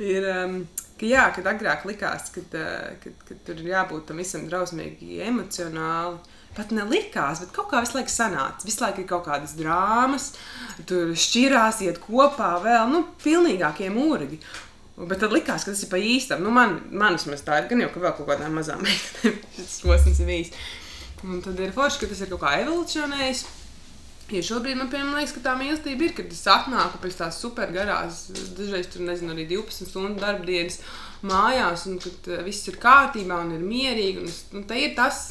[0.02, 0.58] ir, um,
[0.98, 2.58] ka jā, kad agrāk likās, kad,
[3.04, 6.18] kad, kad tur ir jābūt tam visam drausmīgi emocionāli,
[6.58, 8.66] pat nelikās, bet kaut kā visu laiku sanāca.
[8.66, 10.32] Visu laiku ir kaut kādas drāmas,
[10.90, 14.42] tur šķirās, iet kopā vēl, nu, pilnīgākie mūrgi.
[14.98, 16.42] Bet tad likās, ka tas ir pa īstam.
[16.42, 19.78] Nu, man, man vismaz tā ir, gan jau ka vēl kaut kādām mazām meitenēm šis
[19.86, 20.52] posms ir bijis.
[21.26, 23.46] Un tad ir forši, ka tas ir kaut kā evolucionējis.
[24.28, 27.70] Ja šobrīd man piemēram, liekas, ka tā mīlestība ir, kad es atnāku pēc tās super
[27.72, 28.26] garās,
[28.58, 30.82] dažreiz tur nezinu, arī 12 stundu darba dienas
[31.24, 34.20] mājās, un kad uh, viss ir kārtībā un ir mierīgi.
[34.20, 35.22] Un es, nu, tā ir tas,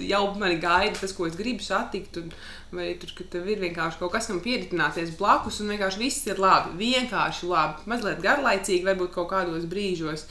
[0.00, 2.16] jau mani gaida tas, ko es gribu satikt.
[2.22, 2.32] Un,
[2.72, 6.78] vai tur, ir vienkārši kaut kas, kam pieredzināties blakus, un vienkārši viss ir labi.
[6.80, 10.24] Vienkārši labi, mazliet garlaicīgi, varbūt kaut kādos brīžos.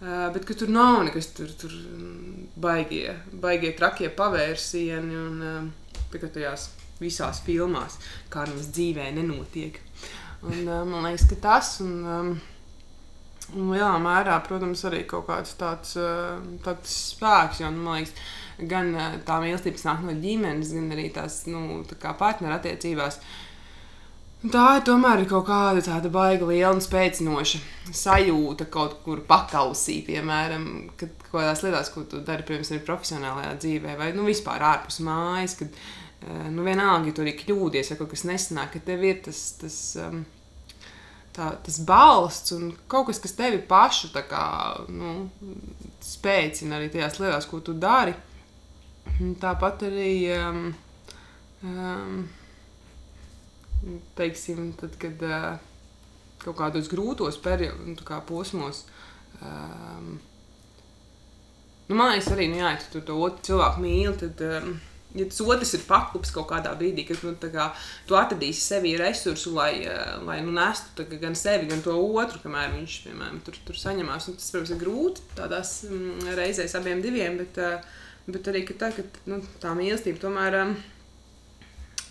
[0.00, 1.76] Uh, bet tur nav nekas tur, tur
[2.56, 6.70] baigie, baigie trakie pavērsieni un uh, tikai tajās
[7.00, 7.98] visās filmās,
[8.32, 9.80] kā mums dzīvē nenotiek.
[10.40, 12.30] Un, uh, man liekas, ka tas un, um,
[13.56, 18.16] un lielā mērā, protams, arī kaut kāds tāds, uh, tāds spēks, jo man liekas,
[18.70, 18.94] gan
[19.26, 23.20] tā mīlestība nāk no ģimenes, gan arī tās nu, tā partnerattiecībās.
[24.40, 27.58] Tā ir tomēr kaut kāda tāda baiga, liela un spēcinoša
[27.92, 30.64] sajūta kaut kur pakausī, piemēram,
[30.96, 35.58] kad kaut kādās lietās, ko tu dari, piemēram, profesionālajā dzīvē, vai nu, vispār ārpus mājas.
[35.60, 39.22] Kad, Eh, nu, vienalga, ja tur ir kļūdies vai kaut kas nesanāk, ka tev ir
[39.24, 39.78] tas, tas,
[41.36, 44.44] tā, tas balsts un kaut kas, kas tevi pašu kā,
[44.92, 45.30] nu,
[46.04, 48.12] spēcina arī tajās lietās, ko tu dari.
[49.40, 50.60] Tāpat arī, um,
[51.64, 52.20] um,
[54.16, 55.54] teiksim, tad, kad uh,
[56.44, 58.84] kaut kādos grūtos periodos, nu, kā posmos,
[59.40, 60.14] um,
[61.88, 64.46] nu, man liekas, arī, nu, jā, ja tu to otru cilvēku mīli, tad.
[64.60, 64.78] Um,
[65.14, 67.70] ja tas otrs ir paklups kaut kādā brīdī, kad nu, kā,
[68.06, 72.42] tu atradīsi sevī resursu, lai, eh, lai nu, nestu kā, gan sevi, gan to otru,
[72.44, 74.30] kamēr viņš piemēram, tur, tur saņemās.
[74.30, 78.92] Un tas, protams, ir grūti tādās mm, reizēs abiem diviem, bet, eh, bet arī tā,
[78.94, 80.74] ka nu, tā mīlestība tomēr um,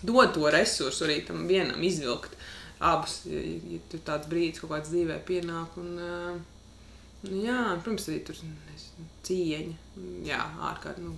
[0.04, 2.36] dod to resursu arī tam vienam izvilkt
[2.80, 5.76] abus, ja, ja tur tāds brīdis kaut kāds dzīvē pienāk.
[5.80, 6.59] Un, uh,
[7.26, 9.76] nu, jā, protams, arī tur nezinu, cieņa.
[10.24, 11.06] Jā, ārkārtīgi.
[11.06, 11.16] Nu,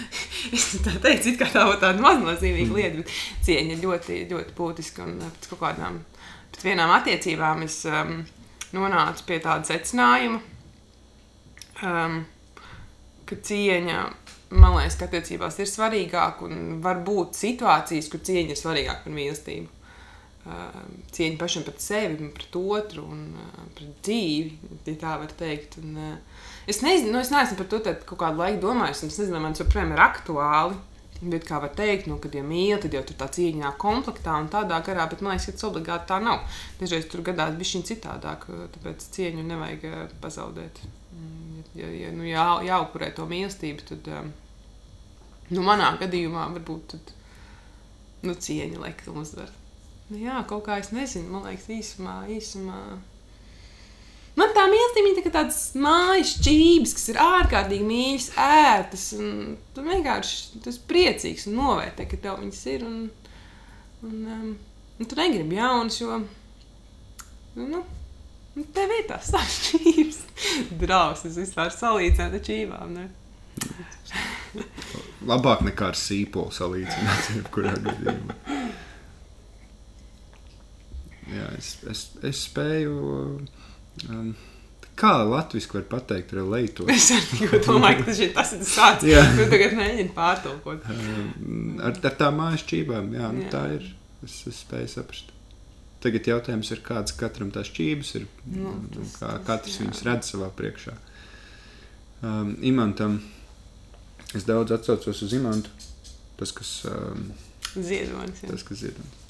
[0.56, 3.12] es tā teicu, it kā tā būtu tāda maznozīmīga lieta, bet
[3.48, 5.08] cieņa ļoti, ļoti būtiska.
[5.08, 6.00] Un pēc kaut kādām,
[6.54, 8.22] pēc vienām attiecībām es um,
[8.76, 10.40] nonācu pie tāda secinājuma,
[11.84, 12.18] um,
[13.28, 14.00] ka cieņa,
[14.56, 19.16] man liekas, ka attiecībās ir svarīgāk un var būt situācijas, kur cieņa ir svarīgāka par
[19.20, 19.81] mīlestību.
[20.42, 23.28] Cieņa pašam pret sevi, pret otru un
[23.76, 25.78] pret dzīvi, ja tā var teikt.
[25.78, 26.00] Un,
[26.66, 29.54] Es nezinu, nu, es neesmu par to kaut kādu laiku domājis, un es nezinu, man
[29.54, 30.78] tas joprojām ir aktuāli.
[31.22, 34.48] Bet, kā var teikt, nu, kad jau mīl, tad jau tur tā cīņā komplektā un
[34.50, 36.42] tādā garā, bet man liekas, ka tas obligāti tā nav.
[36.80, 40.82] Dažreiz tur gadās bija šī citādāk, tāpēc cieņu nevajag pazaudēt.
[41.14, 44.10] Mm, ja, ja nu, jā, jāupurē to mīlestību, tad,
[45.54, 47.14] nu, manā gadījumā varbūt tad,
[48.26, 49.54] nu, cieņa laikam uzvar.
[50.12, 52.82] Nu, jā, kaut kā es nezinu, man liekas, īsumā, īsumā
[54.38, 59.08] Man tā mīlestība ir tā tādas mājas čības, kas ir ārkārtīgi mīļas, ērtas.
[59.76, 62.86] Tu vienkārši esi priecīgs un novērtē, ka tev viņas ir.
[62.88, 63.02] Un,
[64.08, 64.46] un, um,
[64.96, 66.22] un tu negribi jaunas, jo
[67.58, 70.22] nu, nu, tev ir tās savas čības.
[70.80, 72.96] Drausmas vispār salīdzināt ar čībām.
[72.96, 73.10] Ne?
[75.28, 78.40] Labāk nekā ar sīpolu salīdzināt, jebkurā gadījumā.
[81.30, 82.96] Jā, es, es, es spēju
[84.08, 84.32] Um,
[84.92, 86.90] Kā latviešu var pateikt, relētot?
[86.92, 87.06] Es
[87.64, 89.04] domāju, ka tas ir tas, kas
[89.38, 90.84] nu, tagad mēģina pārtulkot.
[90.92, 93.52] Um, ar, ar tām mājas čībām, jā, nu, jā.
[93.54, 93.86] tā ir.
[94.22, 95.32] Es, es spēju saprast.
[96.04, 99.86] Tagad jautājums ir, kādas katram tās čības ir, nu, tas, kā katrs jā.
[99.86, 100.94] viņas redz savā priekšā.
[102.22, 103.16] Um, imantam,
[104.36, 105.72] es daudz atsaucos uz imantu,
[106.38, 106.76] tas, kas...
[106.92, 107.32] Um,
[107.72, 108.44] ziedonis.
[108.44, 109.21] Tas, kas ziedonis.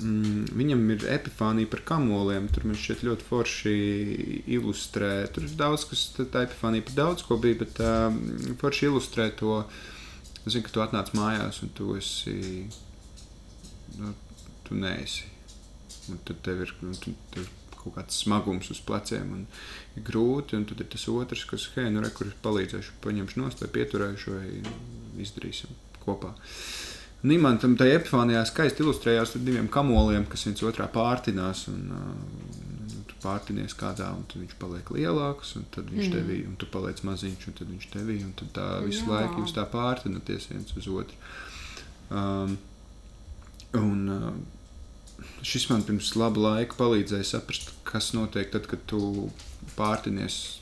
[0.00, 2.48] Mm, viņam ir epifānija par kamoliem.
[2.52, 3.74] Tur man šķiet ļoti forši
[4.56, 5.12] ilustrē.
[5.34, 8.08] Tur ir daudz, kas tā epifānija par daudz ko bija, bet uh,
[8.62, 9.60] forši ilustrē to.
[10.46, 12.64] Es zinu, ka tu atnāc mājās un tu esi.
[13.98, 14.14] Nu,
[14.68, 15.28] tu neesi.
[16.08, 19.44] Un tad tev ir, tu, tev kaut kāds smagums uz pleciem un
[19.98, 20.56] ir grūti.
[20.56, 24.38] Un tad ir tas otrs, kas, hei, nu, re, kur palīdzēšu, paņemšu nost vai pieturēšu
[24.38, 24.46] vai
[25.20, 26.32] izdarīsim kopā.
[26.32, 26.89] Uh,
[27.26, 31.66] Nimantam tajā epifānijā skaisti ilustrējās ar diviem kamoliem, kas viens otrā pārtinās.
[31.72, 32.60] Un, uh,
[33.20, 36.14] pārtinies kādā, un tad viņš paliek lielāks, un tad viņš mm.
[36.14, 39.10] tevī, un tu paliec maziņš, un tad viņš tevī, un tad tā visu Jā.
[39.12, 41.18] laiku jūs tā pārtinaties viens uz otru.
[42.10, 42.56] Um,
[43.78, 44.30] un uh,
[45.46, 49.28] šis man pirms laba laika palīdzēja saprast, kas notiek tad, kad tu
[49.76, 50.58] pārtinies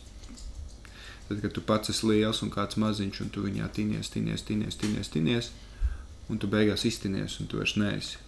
[1.29, 4.79] Tad, kad tu pats esi liels un kāds maziņš, un tu viņā tinies, tinies, tinies,
[4.81, 5.51] tinies, tinies,
[6.29, 8.21] un tu beigās iztinies, un tu vairs neesi.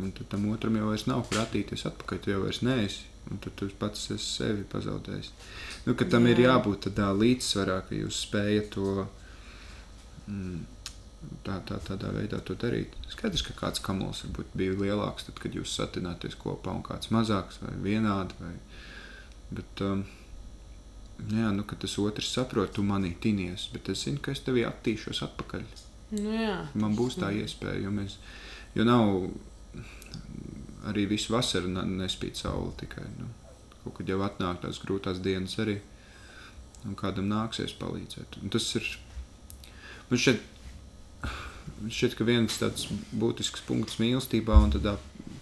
[0.00, 2.20] Un tad tam otram jau nav kur attīstīties atpakaļ.
[2.24, 3.06] Tu jau vairs neesi.
[3.30, 5.30] Un tad tu pats esi sevi pazaudējis.
[5.84, 6.32] Nu, tam Jā.
[6.32, 9.04] ir jābūt tādā līdzsvarā, ka jūs spējat to
[10.26, 10.62] mm,
[11.46, 12.96] tā, tā, tādā veidā to darīt.
[13.12, 17.60] Skaidrs, ka kāds kamols varbūt bija lielāks, tad, kad jūs satināties kopā, un kāds mazāks
[17.62, 18.40] vai vienādi.
[18.40, 18.54] Vai,
[19.60, 20.06] bet, um,
[21.28, 25.22] jā, nu, tas otrs saprot, tu manī tinies, bet es zinu, ka es tevi attīšos
[25.28, 25.68] atpakaļ.
[26.10, 26.56] Nu, jā.
[26.74, 28.16] Man būs tā iespēja, jo, mēs,
[28.74, 29.28] jo nav
[30.90, 33.06] arī visu vasaru nespīd saule tikai.
[33.18, 33.28] Nu,
[33.84, 35.78] kaut kad jau atnāk tās grūtās dienas arī,
[36.88, 38.40] un kādam nāksies palīdzēt.
[38.42, 38.88] Un tas ir,
[40.10, 40.42] man šķiet,
[41.88, 44.96] šķiet, ka viens tāds būtisks punkts mīlestībā un tādā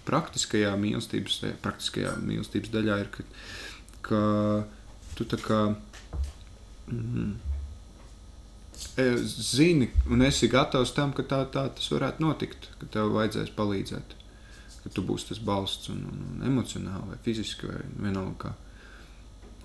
[0.09, 3.27] praktiskajā mīlestības, praktiskajā mīlestības daļā ir, ka,
[4.09, 4.23] ka
[5.19, 5.61] tu tā kā
[6.89, 7.33] mm,
[9.25, 14.19] zini un esi gatavs tam, ka tā, tā tas varētu notikt, ka tev vajadzēs palīdzēt
[14.89, 18.55] ka tu būsi tas balsts un, un, un emocionāli vai fiziski vai vienalga.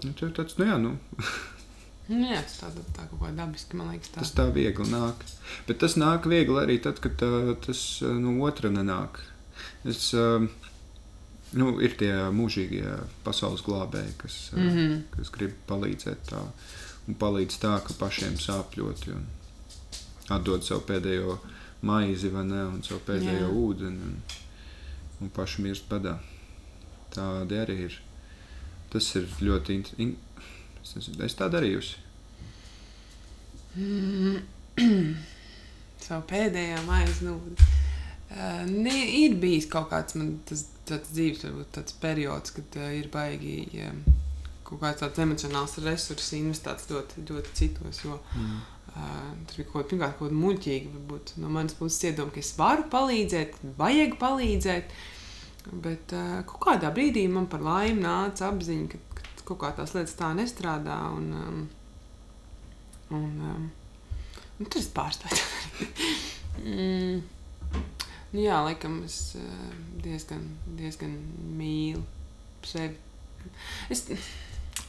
[0.04, 0.95] Nu, tas ir tāds, nu jā, nu.
[2.10, 4.12] Nu jā, tas tā, tā kaut kā dabiski, man liekas.
[4.12, 4.19] Tā.
[4.26, 5.23] Tas tā viegli nāk.
[5.69, 7.30] Bet tas nāk viegli arī tad, kad tā,
[7.63, 9.21] tas no otra nenāk.
[9.88, 10.10] Es,
[11.56, 14.99] nu, ir tie mūžīgie pasaules glābēji, kas, mm -hmm.
[15.15, 16.43] kas grib palīdzēt tā.
[17.04, 19.12] Un palīdz tā, ka pašiem sāp ļoti.
[19.18, 19.26] Un
[20.32, 21.38] atdod savu pēdējo
[21.84, 23.52] maizi vai ne, un savu pēdējo Jā.
[23.63, 24.08] ūdeni.
[24.08, 24.16] Un,
[25.24, 26.16] un paši mirst badā.
[27.13, 28.00] Tādi arī ir.
[28.94, 29.76] Tas ir ļoti.
[29.76, 30.16] In, in,
[30.82, 32.00] es, nezinu, es tā darījusi.
[36.04, 37.72] Savu pēdējo maizi nūdi.
[38.34, 41.44] Uh, ne, ir bijis kaut kāds man tas, tāds dzīves
[41.76, 43.92] tāds periods, kad uh, ir baigi uh,
[44.73, 48.03] kaut kāds tāds emocionāls resurss investēts ļoti, ļoti citos.
[48.05, 48.62] Jo, mm.
[48.93, 52.51] Uh, tur bija kaut, pirmkārt, kaut kāda muļķīga, varbūt no manas puses iedoma, ka es
[52.59, 54.93] varu palīdzēt, vajag palīdzēt.
[55.81, 59.95] Bet uh, kaut kādā brīdī man par laimi nāca apziņa, ka, ka kaut kā tās
[59.95, 60.99] lietas tā nestrādā.
[61.15, 61.63] Un, um,
[63.17, 63.65] un, um,
[64.59, 65.41] un tur es pārstāju.
[66.67, 67.23] mm,
[68.36, 69.71] nu jā, laikam es uh,
[70.05, 70.45] diezgan,
[70.77, 71.17] diezgan
[71.57, 72.03] mīlu
[72.67, 72.99] sevi.
[73.91, 74.05] Es,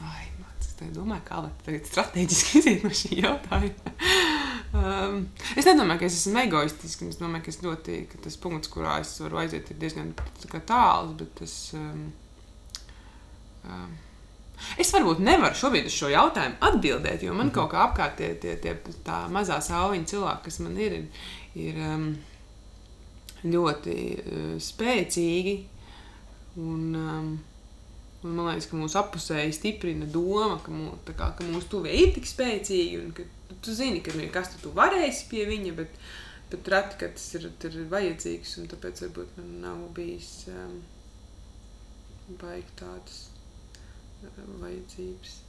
[0.02, 0.24] ai,
[0.74, 3.92] Es domāju, kā lai strateģiski iziet no šī jautājuma.
[4.74, 5.20] um,
[5.54, 7.04] es nedomāju, ka es esmu egoistisks.
[7.14, 10.10] Es domāju, ka, es ļoti, ka tas punkts, kurā es varu aiziet, ir diezgan
[10.66, 11.14] tāls.
[11.20, 12.08] Bet es, um,
[13.70, 13.94] um,
[14.82, 18.58] es varbūt nevaru šobrīd uz šo jautājumu atbildēt, jo man kaut kā apkārt tie, tie,
[18.62, 18.74] tie
[19.06, 21.00] tā mazā sauliņa cilvēki, kas man ir,
[21.54, 22.10] ir um,
[23.46, 25.58] ļoti uh, spēcīgi.
[26.54, 27.34] Un, um,
[28.24, 32.14] Un man liekas, ka mūsu apusēji stiprina doma, ka, mū, kā, ka mūsu tuvie ir
[32.14, 33.26] tik spēcīgi un ka
[33.64, 35.98] tu zini, ka nu, kas tu, tu varēsi pie viņa, bet,
[36.52, 38.56] bet reti, ka tas ir, ir vajadzīgs.
[38.62, 40.78] Un tāpēc varbūt man nav bijis um,
[42.40, 43.26] baigi tādas
[44.24, 45.40] uh, vajadzības.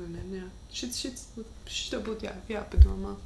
[0.00, 0.46] Nu.
[0.72, 1.26] Šis, šis,
[1.68, 3.18] šis būtu jā, jāpadomā.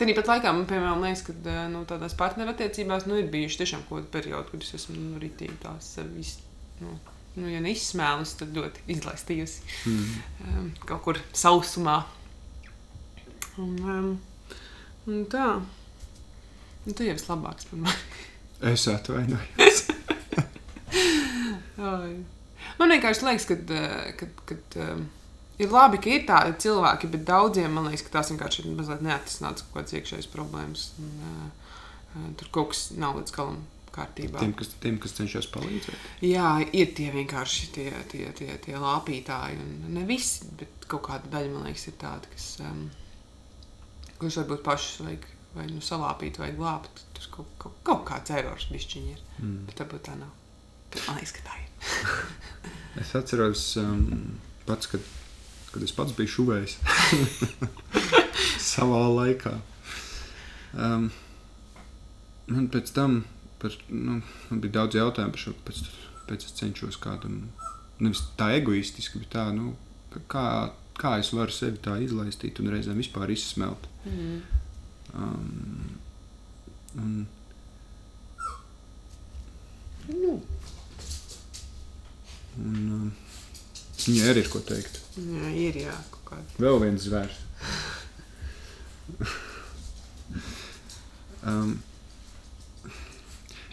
[0.00, 4.00] Tāpat laikā man, piemēram, liekas, ka uh, nu, tādās partnerattiecībās nu, ir bijuši tiešām kaut
[4.00, 6.38] kādi periodi, kad es esmu nu, ritīgi tās sevis.
[6.80, 6.96] Nu,
[7.38, 10.08] nu, ja neizsmēlus, tad ļoti izlaistījusi mm.
[10.48, 12.00] um, kaut kur sausumā.
[13.60, 14.10] Un, um,
[15.10, 15.46] un tā,
[16.86, 18.26] un tu jau esi labāks par mani.
[18.72, 19.86] es atvainojos.
[22.80, 25.06] man vienkārši liekas, ka, eh, ka, ka um,
[25.60, 29.04] ir labi, ka ir tādi cilvēki, bet daudziem man liekas, ka tās vienkārši ir mazliet
[29.06, 30.90] neatrisināts kaut kāds iekšējs problēmas.
[31.00, 33.60] Un, uh, tur kaut kas nav līdz galam
[33.94, 34.40] kārtībā.
[34.40, 36.06] Tiem, kas, tiem, kas cenšas palīdzēt.
[36.26, 39.58] Jā, ir tie vienkārši tie, tie, tie, tie lāpītāji.
[39.60, 42.86] Un ne visi, bet kaut kāda daļa man liekas, ir tāda, kas, um,
[44.20, 47.02] kurš varbūt pašus vajag vai nu salāpīt, vai glābt.
[47.16, 49.24] Tur kaut, kaut, kaut kāds erors bišķiņi ir.
[49.40, 49.56] Mm.
[49.68, 50.36] Bet varbūt tā nav.
[51.06, 51.66] Man liekas, ka tā ir.
[53.02, 54.04] es atceros um,
[54.68, 55.10] pats, kad,
[55.70, 56.78] kad es pats biju šuvējis
[58.72, 59.56] savā laikā.
[60.74, 61.10] Um,
[62.50, 63.22] man pēc tam
[63.60, 64.20] par, nu,
[64.50, 65.80] bija daudz jautājumu par šo, pēc,
[66.28, 67.30] pēc es cenšos kādu,
[68.00, 69.64] nevis tā egoistiski, bet tā, nu,
[70.32, 70.46] kā,
[71.00, 73.82] kā es varu sevi tā izlaistīt un reizēm vispār izsmelt.
[74.08, 74.38] Mm.
[75.14, 75.90] Um,
[77.00, 77.10] un,
[80.08, 80.32] nu.
[82.60, 83.08] Un, um,
[84.06, 84.94] viņai arī ir ko teikt.
[85.18, 86.48] Jā, ir jā, kaut kāda.
[86.62, 87.36] Vēl viens zvērs.
[91.50, 91.70] um,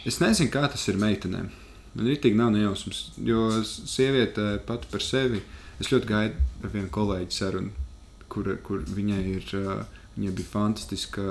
[0.08, 1.50] Es nezinu, kā tas ir meitenēm.
[1.98, 5.42] Man ir tik nav nejausmas, jo sieviete pati par sevi.
[5.82, 7.88] Es ļoti gaidu ar vienu kolēģi sarunu,
[8.32, 9.54] kur, kur viņai ir.
[10.18, 11.24] Viņai bija fantastiska,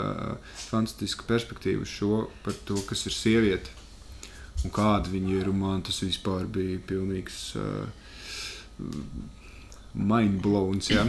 [0.69, 3.73] fantastiska perspektīva uz šo, par to, kas ir sieviete.
[4.65, 5.51] un kādi viņi ir.
[5.51, 7.41] Man tas vispār bija pilnīgs.
[7.59, 7.89] Uh,
[9.97, 11.07] Mindblowns, ja?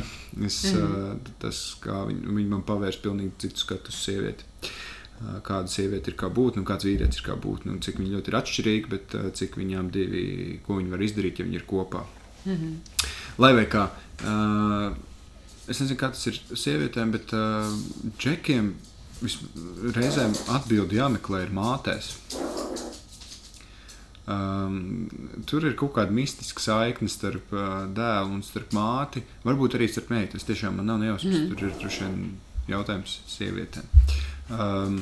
[0.47, 4.47] es, uh, tas, kā viņi, viņi man pavērst pilnīgi citu skatu uz sievieti.
[5.17, 8.13] Uh, kāda sieviete ir kā būtne, un kāds vīrietis ir kā būtne, un cik viņi
[8.13, 10.25] ļoti ir atšķirīgi, bet uh, cik viņām divi,
[10.65, 12.03] ko viņi var izdarīt, ja viņi ir kopā.
[12.45, 12.75] Mm -hmm.
[13.41, 14.93] Lai vai kā, uh,
[15.67, 17.73] es nezinu, kā tas ir sievietēm, bet uh,
[18.19, 18.75] džekiem
[19.97, 22.13] reizēm atbildi jāmeklē ir mātēs.
[24.27, 25.07] Um,
[25.47, 29.23] tur ir kaut kāda mistiska saikne starp uh, dēlu un starp māti.
[29.47, 30.35] Varbūt arī starp meitu.
[30.35, 31.37] Tas tiešām man nav nejausmas.
[31.37, 31.53] Mm.
[31.53, 32.17] Tur ir droši vien
[32.67, 33.87] jautājums sievietēm.
[34.53, 35.01] Um,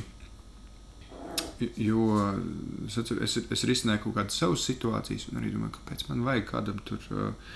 [1.76, 2.06] jo
[2.86, 6.80] es, es, es risināju kaut kādas savas situācijas, un arī domāju, kāpēc man vajag kādam
[6.88, 7.54] tur uh,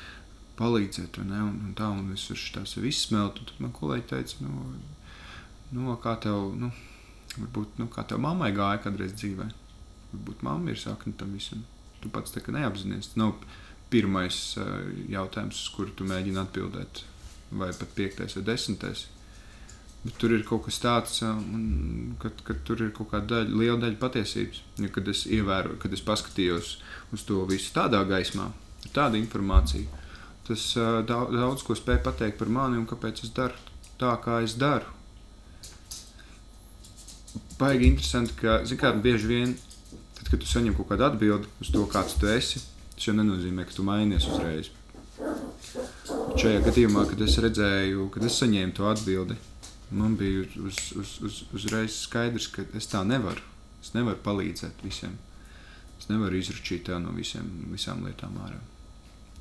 [0.61, 1.21] palīdzēt.
[1.23, 3.47] Un, un, un tā, un es tur tās izsmeltu.
[3.49, 4.69] Tad man kolēģi teica, nu,
[5.77, 6.71] nu, kā tev, nu,
[7.37, 9.57] varbūt, nu, kā tev mammai gāja kādreiz dzīvēm
[10.11, 11.63] Varbūt mamma ir sakne tam visam.
[12.03, 13.13] Tu pats tā kā neapzinājies.
[13.21, 13.37] Nav
[13.93, 17.05] pirmais uh, jautājums, uz kuru tu mēģini atbildēt,
[17.55, 19.07] vai pat piektais vai desmitais.
[20.01, 23.81] Bet tur ir kaut kas tāds, un, kad, kad tur ir kaut kāda daļa, liela
[23.83, 24.63] daļa patiesības.
[24.81, 26.71] Ja, kad es ievēroju, kad es paskatījos
[27.13, 28.49] uz to visu tādā gaismā,
[28.85, 30.01] ar tādu informāciju,
[30.49, 33.61] tas uh, daudz, daudz ko spēja pateikt par mani un kāpēc es daru
[34.01, 34.89] tā, kā es daru.
[37.61, 39.59] Baigi interesanti, ka, zinām, bieži vien
[40.31, 42.63] kad tu saņem kaut kādu atbildi uz to, kāds tu esi,
[42.95, 44.71] tas jau nenozīmē, ka tu mainies uzreiz.
[46.41, 49.37] Šajā gadījumā, kad es redzēju, kad es saņēmu to atbildi,
[49.91, 53.43] man bija uz, uz, uz, uzreiz skaidrs, ka es tā nevaru.
[53.81, 55.17] Es nevaru palīdzēt visiem.
[55.99, 58.61] Es nevaru izručīt tev no visiem, visām lietām ārā.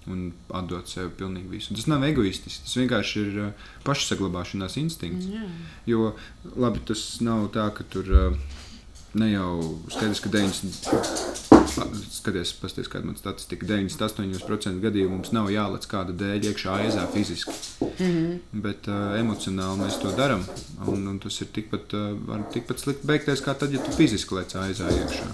[0.09, 1.75] Un atdot sev pilnīgi visu.
[1.75, 2.63] Tas nav egoistiski.
[2.65, 5.27] Tas vienkārši ir uh, pašsaglabāšanās instinkts.
[5.29, 5.51] Yeah.
[5.89, 6.13] Jo
[6.55, 8.09] labi, tas nav tā, ka tur.
[8.09, 8.65] Uh,
[9.13, 11.38] ne jau skaidrs, ka 90.
[11.69, 13.67] Skaties, pasties, kāda man statistika.
[13.69, 17.53] 98% gadījumu mums nav jālec kāda dēļ iekšā aizā fiziski.
[17.81, 18.61] Mm -hmm.
[18.65, 20.43] Bet uh, emocionāli mēs to darām.
[20.87, 24.55] Un, un tas ir tikpat, uh, tikpat slikti beigties, kā tad, ja tu fiziski lec
[24.55, 25.27] aizā iekšā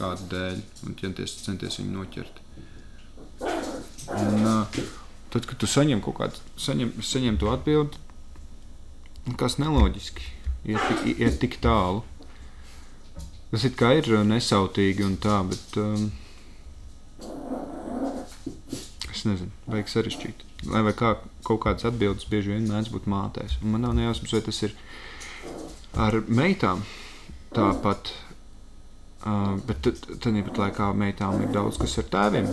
[0.00, 2.40] kāda dēļ un centies, centies viņu noķert.
[4.10, 4.80] Un, uh,
[5.30, 7.96] tad, kad tu saņem kaut kādu, saņem, saņem to atbildi,
[9.40, 10.22] kas neloģiski,
[10.64, 12.02] tik, iet tik tālu.
[13.50, 16.06] Tas it kā ir uh, nesautīgi un tā, bet um,
[19.10, 20.44] es nezinu, vajag sarežģīt.
[20.70, 23.58] Lai vai kā kaut kādas atbildes bieži vien mēdz būt mātēs.
[23.64, 24.76] Un man nav nejausmas, vai tas ir
[25.98, 26.84] ar meitām
[27.56, 28.14] tāpat.
[29.20, 30.06] Uh, bet tad
[30.46, 32.46] pat laikā meitām ir daudz kas ar tēviem.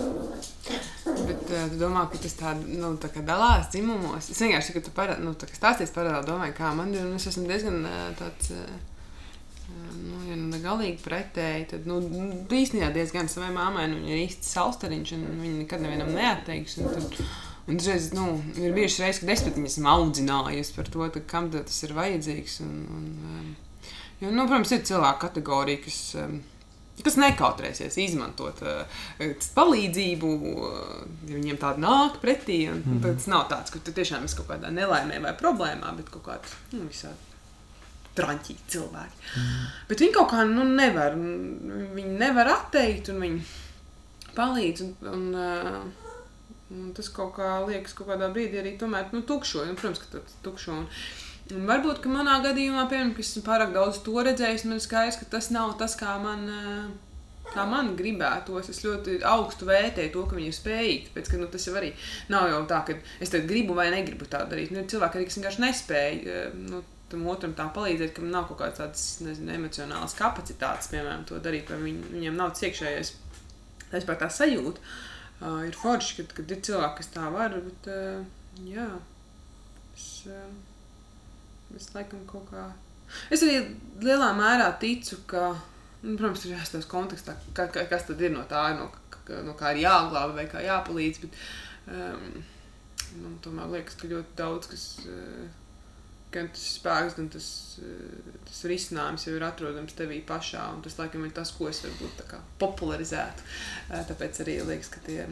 [1.06, 4.28] Bet uh, tu domā, ka tas tā, nu, tā kā dalās dzimumos.
[4.34, 7.06] Es vienkārši, ka tu parā, nu, stāstīsi paralēli, domāju, kā man ir.
[7.16, 8.52] Es esmu diezgan uh, tāds.
[8.52, 8.96] Uh,
[9.98, 14.54] Nu, ja nu galīgi pretēji, tad nu, nu, īstenībā diezgan savai mammai nu, ir īsts
[14.56, 16.78] salstariņš, un viņa nekad nevienam neatteiks.
[16.82, 17.22] Un tad,
[17.68, 18.28] un dažreiz, nu,
[18.62, 22.60] ir bijušas reizes, kad es pat viņas audzinājusi par to, tad, kam tas ir vajadzīgs.
[22.66, 23.50] Un, un, um,
[24.22, 26.04] jo, nu, protams, ir cilvēku kategorija, kas.
[26.24, 26.40] Um,
[26.98, 29.04] kas nekautrēsies izmantot uh,
[29.54, 32.64] palīdzību, uh, ja viņiem tāda nāk pretī.
[32.72, 33.04] Mm -hmm.
[33.06, 36.58] Tas nav tāds, ka tu tiešām esi kaut kādā nelaimē vai problēmā, bet kaut kādā
[36.72, 37.27] nu, visādi
[38.18, 39.24] traģiski cilvēki.
[39.38, 39.70] Mm.
[39.90, 43.46] Bet viņi kaut kā nu, nevar, viņi nevar atteikt, un viņi
[44.38, 44.84] palīdz.
[44.86, 46.12] Un, un, uh,
[46.74, 49.66] un tas kaut kā liekas, kaut kādā brīdī arī tomēr nu, tukšo.
[49.66, 50.78] Un, protams, ka tas tukšo.
[50.82, 50.88] Un,
[51.56, 55.20] un varbūt, ka manā gadījumā, piemēram, ka esmu pārāk daudz to redzējis, man ir skaidrs,
[55.22, 56.48] ka tas nav tas, kā man.
[56.48, 56.88] Uh,
[57.48, 58.68] kā man gribētos.
[58.74, 61.06] Es ļoti augstu vērtēju to, ka viņi ir spējīgi.
[61.08, 61.94] Tāpēc, ka, nu, tas jau arī
[62.34, 64.74] nav jau tā, ka es gribu vai negribu tā darīt.
[64.76, 66.42] Nu, cilvēki, kas vienkārši nespēja.
[66.68, 71.40] Nu, tam otram tā palīdzēt, kam nav kaut kādas tādas nezinu, emocionālas kapacitātes, piemēram, to
[71.44, 73.14] darīt, vai viņ, viņiem nav iekšējais
[73.94, 74.84] vispār tā sajūta.
[75.38, 78.26] Uh, ir forši, kad, kad ir cilvēki, kas tā var, bet uh,
[78.66, 78.88] jā,
[79.94, 82.66] es, uh, es laikam kaut kā.
[83.32, 83.62] Es arī
[84.04, 85.52] lielā mērā ticu, ka,
[86.02, 89.54] nu, protams, ir jāstāsta kontekstā, ka, ka, kas tad ir no tā, no, ka, no
[89.60, 91.22] kā ir jāglāba vai kā jāpalīdz.
[91.24, 91.40] Bet,
[91.94, 92.42] um,
[93.22, 94.90] man tomēr liekas, ka ļoti daudz kas.
[95.06, 95.64] Uh,
[96.32, 97.48] gan tas spēks, gan tas,
[97.82, 100.64] eh, tas risinājums jau ir atrodams tevī pašā.
[100.84, 102.24] Tas, laikam, ir tas, ko es varbūt
[102.60, 103.46] popularizētu.
[103.92, 105.28] Eh, tāpēc arī liekas, ka tie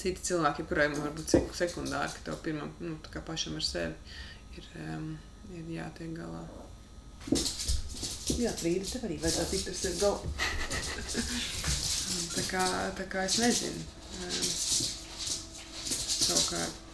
[0.00, 3.94] citi cilvēki, kuriem varbūt sekundāri, ka tev pirmam, nu, pašam ar sevi
[4.56, 4.64] ir,
[5.52, 6.44] ir jātiek galā.
[8.40, 10.20] Jā, Frīda, tev arī vajadzētu tikt ar sevi galā.
[12.36, 12.64] tā, kā,
[12.96, 13.84] tā kā es nezinu.
[16.20, 16.89] Savukārt,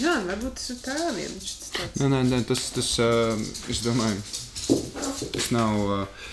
[0.00, 1.38] jā, varbūt tas ir tēviem.
[1.72, 2.00] Tāds.
[2.00, 3.34] Nē, nē, nē tas, tas uh,
[3.72, 4.20] es domāju,
[5.34, 5.82] tas nav.
[5.82, 6.30] Uh,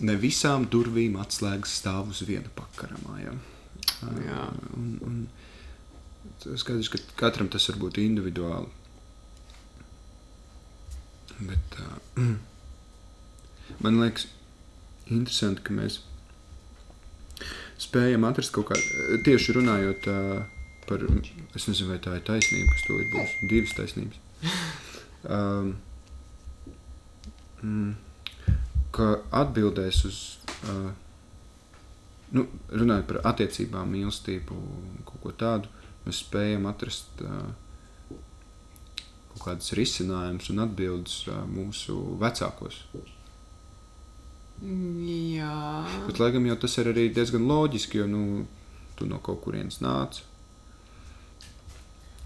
[0.00, 3.18] ne visām durvīm atslēgas stāv uz viena pakaramā.
[3.22, 3.34] Ja?
[4.24, 4.44] Jā.
[4.76, 8.70] Un, un skaidrs, ka katram tas var būt individuāli.
[11.40, 12.30] Bet, uh,
[13.84, 14.26] man liekas,
[15.08, 16.00] interesanti, ka mēs
[17.80, 20.59] spējam atrast kaut kādu tieši runājot uh,
[20.90, 21.06] par.
[21.56, 23.38] Es nezinu, vai tā ir taisnība, kas to ir būs.
[23.54, 24.26] Divas taisnības.
[25.20, 25.74] Um,
[27.60, 27.90] mm,
[28.96, 30.20] ka atbildēs uz.
[30.64, 30.86] Uh,
[32.32, 34.60] nu, runājot par attiecībām, mīlestību,
[35.08, 35.68] kaut ko tādu,
[36.06, 37.50] mēs spējam atrast uh,
[39.34, 42.80] kaut kādus risinājumus un atbildes uh, mūsu vecākos.
[44.60, 45.60] Jā.
[46.06, 48.24] Bet, lai gan jau tas ir arī diezgan loģiski, jo nu,
[48.98, 50.20] tu no kaut kurienes nāc.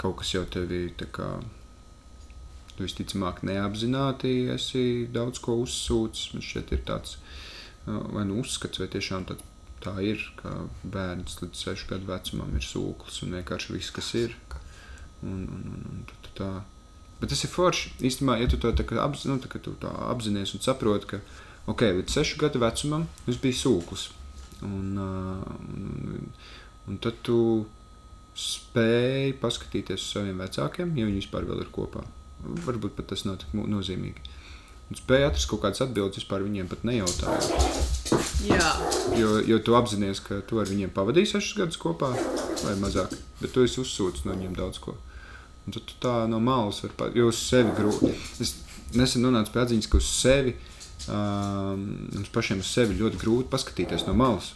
[0.00, 1.28] Kaut kas jau tevi tā kā.
[2.74, 6.32] Tu visticamāk neapzināti esi daudz ko uzsūcis.
[6.34, 7.18] Man šķiet, ir tāds
[7.86, 9.44] vai nu uzskats, vai tiešām tāds
[9.84, 10.50] tā ir, ka
[10.82, 14.36] bērns līdz sešu gadu vecumam ir sūklis un vienkārši viss, kas ir.
[15.24, 16.50] Un, un, un, un, tu tā.
[17.20, 17.94] Bet tas ir forši.
[18.04, 21.20] Īstenībā, ja tu to tā apz, nu, tā, tu tā apzinājies un saproti, ka
[21.70, 24.08] okay, līdz sešu gadu vecumam es biju sūklis.
[24.64, 26.28] Un, un,
[26.88, 27.38] un tad tu
[28.34, 32.02] spēji paskatīties uz saviem vecākiem, ja viņi vispār vēl ir kopā.
[32.66, 34.32] Varbūt pat tas nav tik nozīmīgi.
[34.90, 38.10] Un spēja atrast kaut kādas atbildes vispār viņiem pat nejautājot.
[38.44, 38.72] Jā.
[39.16, 42.10] Jo, jo tu apzinājies, ka tu ar viņiem pavadīji sešus gadus kopā,
[42.60, 44.98] vai mazāk, bet tu esi uzsūcis no viņiem daudz ko.
[45.64, 48.12] Un tad tu tā no malas vari pat, jo uz sevi grūti.
[48.44, 48.52] Es
[48.98, 50.52] nesen nonācu pie atziņas, ka uz sevi,
[51.08, 54.52] um, mums pašiem uz sevi ļoti grūti paskatīties no malas.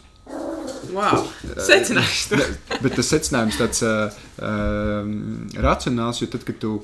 [0.93, 1.25] Wow.
[1.67, 2.25] Secinājums.
[2.31, 2.39] to.
[2.83, 5.09] Bet tas secinājums tāds uh, uh,
[5.61, 6.75] racionāls, jo tad, kad tu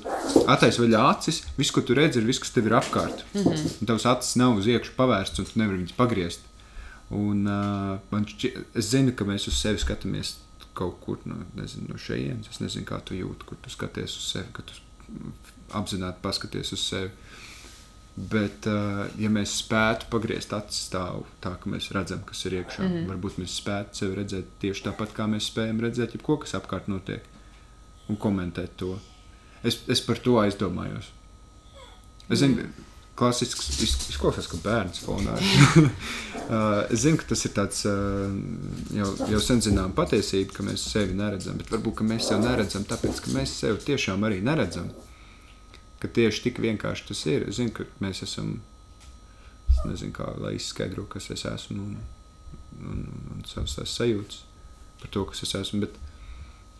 [0.46, 3.24] attaisno vaļā acis, viss, ko tu redzi, ir viss, kas tev ir apkārt.
[3.34, 3.76] Mm -hmm.
[3.80, 6.40] Un tavs acis nav uz iekšā pavērsts, un tu nevari viņus pagriezt.
[7.10, 10.36] Un, uh, šķi, es zinu, ka mēs uz sevi skatāmies
[10.74, 12.50] kaut kur no, nezinu, no šejienes.
[12.50, 14.72] Es nezinu, kā tu jūti, kur tu skaties uz sevi, kad tu
[15.72, 17.10] apzināti paskaties uz sevi.
[18.16, 22.80] Bet, uh, ja mēs spētu pagriezt acis stāvu tā, ka mēs redzam, kas ir iekšā,
[22.82, 23.10] mm -hmm.
[23.10, 27.22] varbūt mēs spētu sevi redzēt tieši tāpat, kā mēs spējam redzēt jebko, kas apkārt notiek,
[28.08, 28.98] un komentēt to.
[29.62, 31.10] Es, es par to aizdomājos.
[32.30, 32.64] Es zinu,
[33.16, 35.90] klasisks iz- izklausās, ka bērns fonā ir.
[36.46, 38.32] Uh, es zinu, ka tas ir tāds uh,
[38.96, 43.20] jau, jau sen zinām patiesība, ka mēs sevi neredzam, bet varbūt mēs sevi neredzam, tāpēc
[43.24, 44.88] ka mēs sevi tiešām arī neredzam.
[46.02, 47.46] Ka tieši tik vienkārši tas ir.
[47.50, 48.58] Es zinu, ka mēs esam.
[49.70, 51.96] Es nezinu, kā lai izskaidrotu, kas es esmu un,
[52.80, 54.42] un, un savas tās sajūtas
[55.00, 55.82] par to, kas es esmu.
[55.86, 55.96] Bet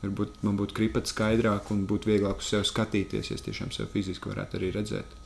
[0.03, 3.91] varbūt man būtu kripat skaidrāk un būtu vieglāk uz sevi skatīties, ja es tiešām sevi
[3.97, 5.17] fiziski varētu arī redzēt.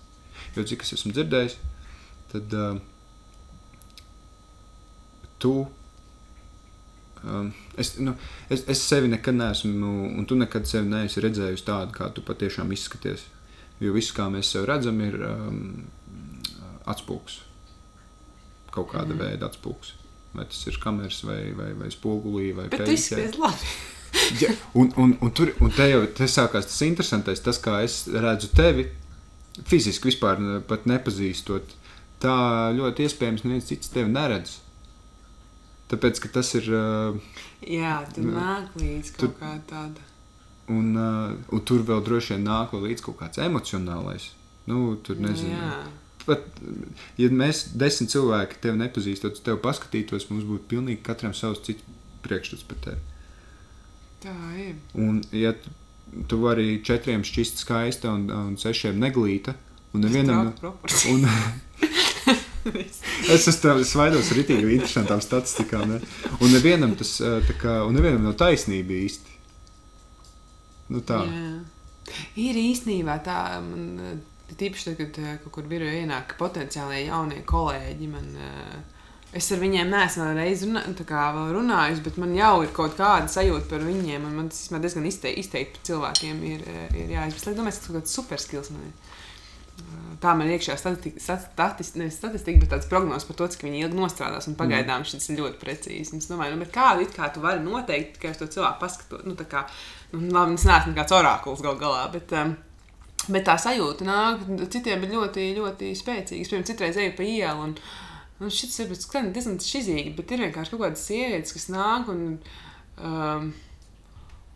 [0.57, 1.59] Jo cik es esmu dzirdējis,
[2.33, 2.79] tad uh,
[5.43, 5.55] tu.
[7.21, 8.15] Um, es, nu,
[8.49, 12.71] es, es sevi nekad neesmu, un tu nekad sevi neesi redzējusi tādu, kā tu patiešām
[12.73, 13.27] izskaties.
[13.81, 15.61] Jo viss, kā mēs sevi redzam, ir um,
[16.91, 17.39] atspūgs.
[18.75, 19.95] Kaut kāda mm veida atspūgs.
[20.35, 22.93] Vai tas ir kameras, vai, vai, vai spogulī, vai tu peļķē.
[22.95, 23.73] izskaties labi.
[24.43, 28.05] Ja, un, un, un, tur, un te jau te sākās tas interesantais, tas, kā es
[28.11, 28.85] redzu tevi,
[29.67, 30.39] fiziski vispār
[30.71, 31.75] pat nepazīstot.
[32.23, 32.35] Tā
[32.77, 34.59] ļoti iespējams, neviens cits tevi neredz.
[35.91, 36.69] Tāpēc, ka tas ir.
[36.71, 37.19] Uh,
[37.67, 40.05] Jā, tur Nu, nāk līdzi tur- kaut kā tāda.
[40.71, 44.31] Un, uh, un tur vēl droši vien nāk vēl līdzi kaut kāds emocionālais.
[44.71, 45.57] Nu, tur nezinu.
[45.57, 45.81] Jā.
[46.27, 46.45] Pat,
[47.19, 51.87] ja mēs desmit cilvēki tevi nepazīstot, uz tevi paskatītos, mums būtu pilnīgi katram savs cits
[52.25, 53.01] priekšstats par tevi.
[54.21, 54.77] Tā ir.
[55.01, 55.73] Un, ja tu,
[56.29, 59.57] tu vari četriem šķist skaista un, un sešiem neglīta,
[59.97, 60.53] un nevienam.
[61.09, 61.27] Un,
[63.35, 65.97] es esmu svaidos rītīgi interesantām statistikām.
[65.97, 66.03] Ne?
[66.39, 67.17] Un nevienam tas
[67.63, 69.40] kā, un nevienam nav taisnība īsti.
[70.91, 71.21] Nu tā.
[71.27, 71.51] Jā.
[72.43, 77.45] Ir īstenībā tā, man eh, tīpaši tad, kad eh, kaut kur biroja ienāk potenciāli jaunie
[77.47, 78.09] kolēģi.
[78.11, 78.99] Man, eh,
[79.39, 80.83] es ar viņiem neesmu vēl reizi runā,
[81.55, 84.27] runājis, bet man jau ir kaut kāda sajūta par viņiem.
[84.27, 86.67] un Man tas īstenībā diezgan izte- izteikti par cilvēkiem ir,
[86.99, 87.55] ir jāizpēta.
[87.55, 88.75] Es domāju, ka tas ir kaut kāds superskills.
[88.75, 88.99] Man ir.
[90.21, 93.79] Tā man ir iekšā statistika, statistika, nevis statistika, bet tāds prognozes par to, cik viņi
[93.87, 94.49] ilgi nostrādās.
[94.51, 96.13] Un pagaidām šis ir ļoti precīzi.
[96.13, 99.25] Un Es domāju, nu, kādu it kā tu vari noteikt, tikai uz to cilvēku paskatot.
[99.25, 99.65] Nu, kā,
[100.13, 102.55] labi, es neesmu nekāds orakuls gal galā, bet, um,
[103.29, 106.45] bet tā sajūta nāk, citiem ir ļoti, ļoti spēcīga.
[106.45, 107.67] Es pirms citreiz eju pa ielu.
[107.69, 107.77] Un,
[108.41, 112.23] Nu, šis ir skan diezgan šizīgi, bet ir vienkārši kaut kādas sievietes, kas nāk un,
[112.97, 113.51] um,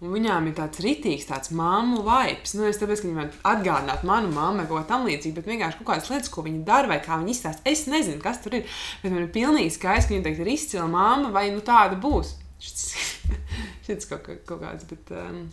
[0.05, 2.53] Un viņām ir tāds rītīgs, tāds māmu vibes.
[2.59, 5.79] Nu, es tāpēc, ka viņi man atgādinātu manu mammu vai ko tam līdzīgu, bet vienkārši
[5.79, 7.65] kaut kādas lietas, ko viņi dara vai kā viņi izstāsta.
[7.71, 8.67] Es nezinu, kas tur ir.
[9.01, 12.35] Bet man ir pilnīgi skaidrs, ka viņa teikt, ir izcila mamma vai nu tāda būs.
[13.85, 15.45] Šis kaut, kaut kāds, bet, um,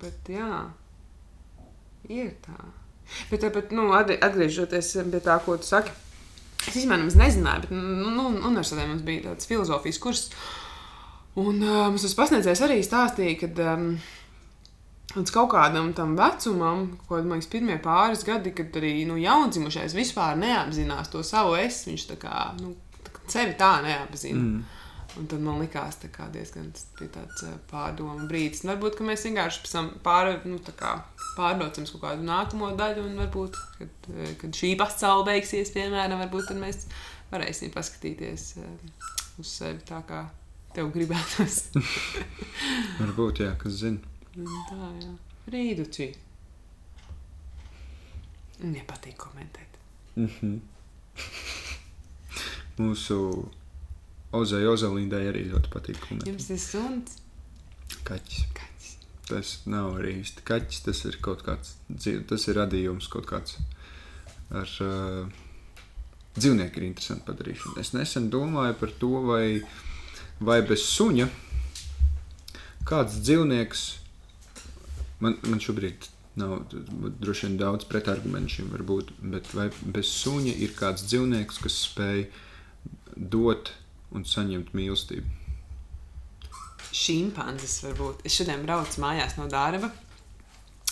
[0.00, 0.66] bet jā,
[2.10, 2.58] ir tā.
[3.30, 5.94] Bet, bet nu, atgriežoties pie tā, ko tu saki,
[6.66, 10.28] es īstenībā nezināju, bet nu, nu, universitātē mums bija tāds filozofijas kurs.
[11.38, 13.92] Un uh, mums tas pasniedzējs arī stāstīja, ka um,
[15.14, 19.94] līdz kaut kādam tam vecumam, ko man liekas, pirmie pāris gadi, kad arī nu, jaundzimušais
[19.96, 22.74] vispār neapzinās to savu es, viņš tā kā, nu,
[23.30, 24.42] sevi tā neapzina.
[24.42, 24.77] Mm.
[25.18, 28.62] Un tad man likās, ka diezgan tāds pārdomu brīdis.
[28.62, 29.72] Un varbūt mēs vienkārši
[30.04, 30.60] pār, nu,
[31.34, 34.10] pārdocam kaut kādu nākamo daļu, un varbūt, kad,
[34.42, 36.86] kad šī pasaule beigsies, piemēram, varbūt mēs
[37.32, 38.46] varēsim paskatīties
[39.42, 40.22] uz sevi tā, kā
[40.76, 41.60] tev gribētos.
[43.02, 44.16] varbūt, jā, kas zina.
[44.38, 45.12] Tā, jā.
[45.50, 46.12] Rīduči.
[48.68, 49.78] Nepatīk komentēt.
[50.16, 50.58] Mm -hmm.
[52.82, 53.18] Mūsu
[54.36, 56.00] Ozai Ozolīdai arī ļoti patīk.
[56.04, 56.28] Komentēt.
[56.28, 57.18] Jums ir suns?
[58.04, 58.44] Kaķis.
[58.56, 58.94] Kaķis.
[59.28, 61.74] Tas nav arī īsti kaķis, tas ir kaut kāds,
[62.28, 63.58] tas ir radījums kaut kāds
[64.48, 65.28] ar uh,
[66.38, 67.80] dzīvnieku ir interesanti padarīšana.
[67.82, 69.60] Es nesen domāju par to, vai,
[70.40, 71.28] vai bez suņa
[72.88, 73.82] kāds dzīvnieks,
[75.24, 76.08] man, man šobrīd
[76.38, 76.62] nav
[77.18, 82.28] droši vien daudz pretargumentu šim varbūt, bet vai bez suņa ir kāds dzīvnieks, kas spēj
[83.16, 83.72] dot
[84.14, 85.36] un saņemt mīlestību.
[86.88, 88.24] Šimpanzes varbūt.
[88.26, 89.90] Es šodien braucu mājās no darba.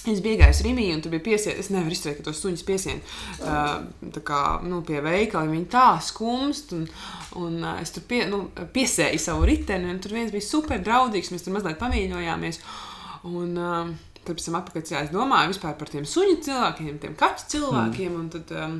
[0.06, 3.00] Es biju gājis Rīgā, un tur bija piesiet, es nevaru izturēt, ka tos suņus piesien
[3.42, 3.80] uh,
[4.22, 5.50] kā, nu, pie veikala.
[5.50, 6.84] Viņi tā skumst, un,
[7.40, 11.32] un uh, es tur pie, nu, piesēju savu riteni, un tur viens bija super draudzīgs.
[11.34, 12.60] Mēs tur mazliet pamīļojāmies.
[13.26, 13.90] Un, uh,
[14.20, 18.12] tad pēc tam atpakaļ es domāju par tiem suņu cilvēkiem, tiem kaķu cilvēkiem.
[18.12, 18.20] Mm.
[18.20, 18.78] Un tad, um,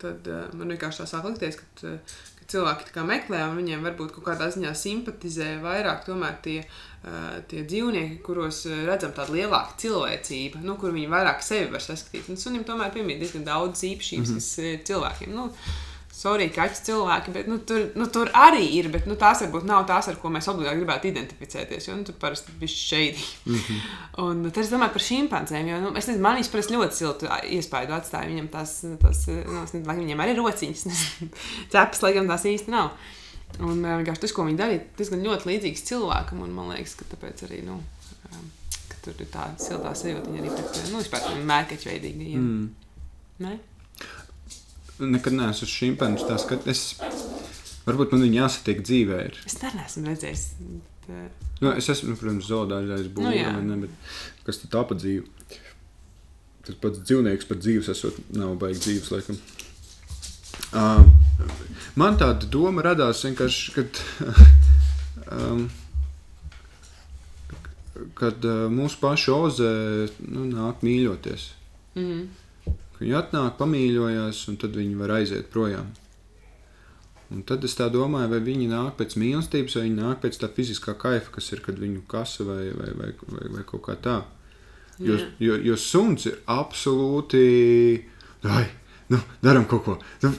[0.00, 4.48] tad man vienkārši tā sāk likties, ka, ka cilvēki meklē, un viņiem varbūt kaut kādā
[4.52, 6.06] ziņā simpatizē vairāk
[6.44, 6.58] tie,
[7.50, 12.32] tie dzīvnieki, kuros redzam tādu lielāku cilvēcību, nu, kur viņi vairāk sevi var saskatīt.
[12.32, 14.42] Un sunim tomēr piemīt diezgan daudz īpašības, mm -hmm.
[14.42, 15.36] kas ir cilvēkiem.
[15.36, 15.50] Nu,
[16.20, 18.90] sorry, kaķis cilvēki, bet nu, tur, nu, tur arī ir.
[18.92, 21.88] Bet nu, tās varbūt nav tās, ar ko mēs obligāti gribētu identificēties.
[21.88, 23.22] Jo nu, tur parasti bija šeit.
[23.46, 23.86] Mm -hmm.
[24.24, 25.30] Un tad es domāju par šīm
[25.68, 28.28] jo nu, es nezinu, man viņas parasti ļoti siltu iespēju atstāja.
[28.28, 30.84] Viņam tās, tās nu, nezinu, viņam arī rociņas,
[31.72, 32.90] cepes, laikam tās īsti nav.
[33.60, 36.42] Un vienkārši tas, ko viņi darīja, tas gan ļoti līdzīgs cilvēkam.
[36.42, 37.64] Un man liekas, ka tāpēc arī.
[37.64, 37.80] Nu,
[39.00, 41.00] Tur ir tāda silta sajūta arī pret nu,
[41.48, 42.40] mērķa veidīgajiem.
[42.40, 42.66] Mm.
[43.40, 43.58] Ne?
[45.00, 46.26] Nekad neesmu uz šimpanzi.
[46.28, 46.84] Tā skat, es,
[47.86, 49.20] varbūt man viņa jāsatiek dzīvē.
[49.30, 49.40] Ir.
[49.48, 50.46] Es tā neesmu redzējis.
[51.06, 51.24] Tā...
[51.60, 55.58] Nu, es esmu, protams, zoodāļais būvniecības, nu, ne, bet kas tad tā pa dzīvi?
[56.66, 59.38] Tas pats dzīvnieks par dzīves esot, nav baigi dzīves, laikam.
[60.70, 61.00] Uh,
[61.98, 64.00] man tāda doma radās vienkārši, kad,
[65.36, 65.64] um,
[68.20, 69.72] kad uh, mūsu pašu ozē
[70.28, 71.48] nu, nāk mīļoties.
[71.96, 72.28] Mm -hmm.
[73.00, 75.88] Viņi atnāk, pamīļojās, un tad viņi var aiziet projām.
[77.30, 80.96] Un tad es domāju, vai viņi nāk pēc mīlestības, vai viņi nāk pēc tā fiziskā
[80.98, 84.18] kaifa, kas ir, kad viņu kasa vai, vai, vai, vai, vai kaut kā tā.
[84.98, 85.30] Jo, yeah.
[85.40, 87.44] jo, jo suns ir absolūti.
[88.50, 88.66] Ai,
[89.14, 89.94] nu, darām kaut ko.
[90.24, 90.34] Nu,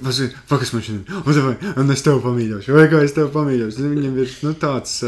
[0.52, 3.88] Pakas man šodien, un, un es tevi pamīļošu, vai kā es tevi pamīļošu.
[3.96, 5.00] Viņam ir nu, tāds,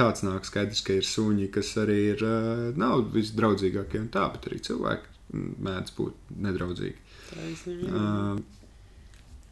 [0.00, 2.26] tāds nāk skaidrs, ka ir suņi, kas arī ir,
[2.80, 6.96] nav visdraudzīgākie un tā, bet arī cilvēki mēdz būt nedraudzīgi.
[7.86, 8.40] Uh,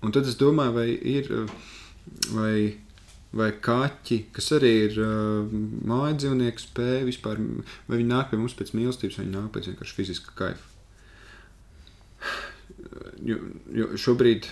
[0.02, 1.32] un tad es domāju, vai ir.
[2.32, 2.78] Vai,
[3.36, 5.50] vai kaķi, kas arī ir uh,
[5.84, 7.42] mājas dzīvnieki, spēja vispār,
[7.84, 10.64] vai viņi nāk pie mums pēc mīlestības, vai viņi nāk pēc vienkārši fiziska kaifa.
[13.28, 13.36] Jo,
[13.76, 14.48] jo šobrīd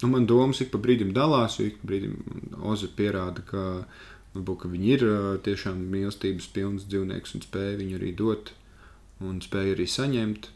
[0.00, 2.16] nu, man domas ik pa brīdim dalās, jo ik pa brīdim
[2.64, 3.66] Oze pierāda, ka,
[4.32, 5.04] varbūt, ka viņi ir
[5.44, 8.54] tiešām mīlestības pilns dzīvnieks un spēja viņu arī dot.
[8.56, 8.65] Uh,
[9.24, 10.50] un spēju arī saņemt.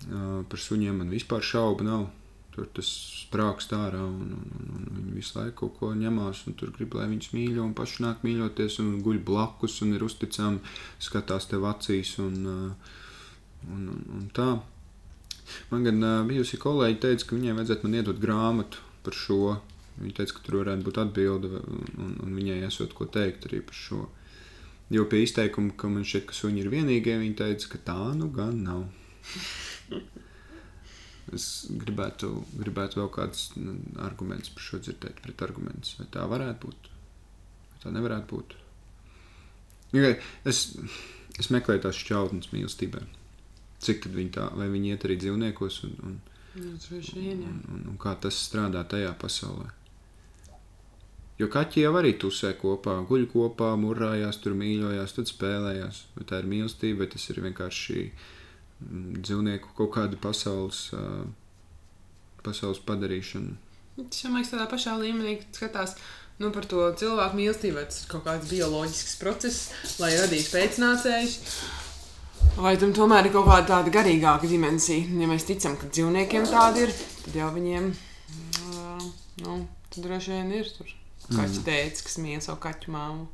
[0.00, 2.08] Uh, par suņiem man vispār šaubu nav.
[2.50, 2.88] Tur tas
[3.20, 7.06] sprāgst ārā, un, un, un, un viņi visu laiku kaut ko ņemās, tur grib, lai
[7.12, 10.58] viņas mīļo, un paši nāk mīļoties, un guļ blakus, un ir uzticami,
[10.98, 12.96] skatās tev acīs, un, uh,
[13.70, 14.50] un, un, un tā.
[15.70, 19.56] Man gan uh, bijusi kolēģi teica, ka viņai vajadzētu man iedot grāmatu par šo.
[20.00, 21.62] Viņa teica, ka tur varētu būt atbilde,
[22.00, 24.06] un, un viņai esot ko teikt arī par šo.
[24.90, 28.30] Jo pie izteikuma, ka man šķiet, ka suņi ir vienīgie, viņi teica, ka tā nu
[28.34, 28.88] gan nav.
[31.36, 31.44] es
[31.82, 35.94] gribētu, gribētu vēl kādus nu, argumentus par šo dzirdēt, pret argumentus.
[36.00, 36.90] Vai tā varētu būt?
[37.70, 38.56] Vai tā nevarētu būt?
[40.46, 40.62] Es,
[41.38, 43.02] es meklēju tās šķautnes mīlestībai.
[43.80, 46.16] Cik tad viņi tā, vai viņi iet arī dzīvniekos un, un,
[47.38, 47.48] jā.
[47.48, 49.70] un, un, un kā tas strādā tajā pasaulē.
[51.40, 56.02] Jo kaķi jau arī tusē kopā, guļ kopā, murājās, tur mīļojās, tad spēlējās.
[56.18, 60.90] Vai tā ir mīlestība, vai tas ir vienkārši mm, dzīvnieku kaut kāda pasaules,
[62.44, 63.56] pasaules padarīšana.
[64.02, 65.96] Tas jau man liekas, tādā pašā līmenī skatās
[66.42, 69.72] nu, par to cilvēku mīlestību, vai tas ir kaut kāds bioloģisks process,
[70.02, 71.40] lai radītu pēcnācējus.
[72.60, 75.08] Vai tam tomēr ir kaut kāda tāda garīgāka dimensija?
[75.22, 79.12] Ja mēs ticam, ka dzīvniekiem tāda ir, tad jau viņiem, uh,
[79.44, 79.60] nu,
[79.96, 80.99] droši vien ir tur
[81.36, 83.28] kaķis tēvs, kas mīl savu kaķu māmu.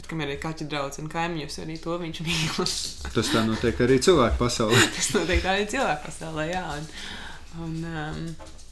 [0.00, 2.48] Bet, kam ir arī kaķu draugs un kaimiņus, arī to viņš mīl.
[3.16, 4.78] Tas tā notiek arī cilvēku pasaulē.
[4.96, 6.62] Tas noteikti arī cilvēku pasaulē, jā.
[6.72, 6.88] Un,
[7.66, 8.22] un um,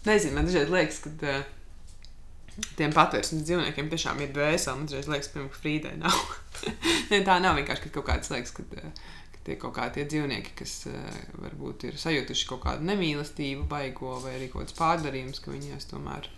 [0.09, 4.79] nezinu, man dažreiz liekas, ka uh, tiem patvērsmes dzīvniekiem tiešām ir dvēseli.
[4.79, 6.25] Man dažreiz liekas, piemēram, ka Frīdai nav.
[7.11, 9.05] ne, tā nav vienkārši ka kaut kāds liekas, ka, uh,
[9.35, 14.39] ka tie kaut kādi dzīvnieki, kas uh, varbūt ir sajutuši kaut kādu nemīlestību, baigo vai
[14.39, 16.33] arī kaut kāds pārdarījums, ka viņiem tomēr.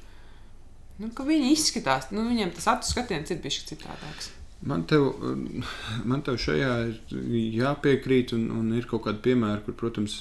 [1.01, 4.35] Nu, viņi izskatās, nu, viņiem tas acu skatiens ir bijis citādāks.
[4.61, 5.07] Man tev,
[6.05, 7.23] man tev šajā ir
[7.57, 10.19] jāpiekrīt, un, un ir kaut kādi piemēri, kur, protams,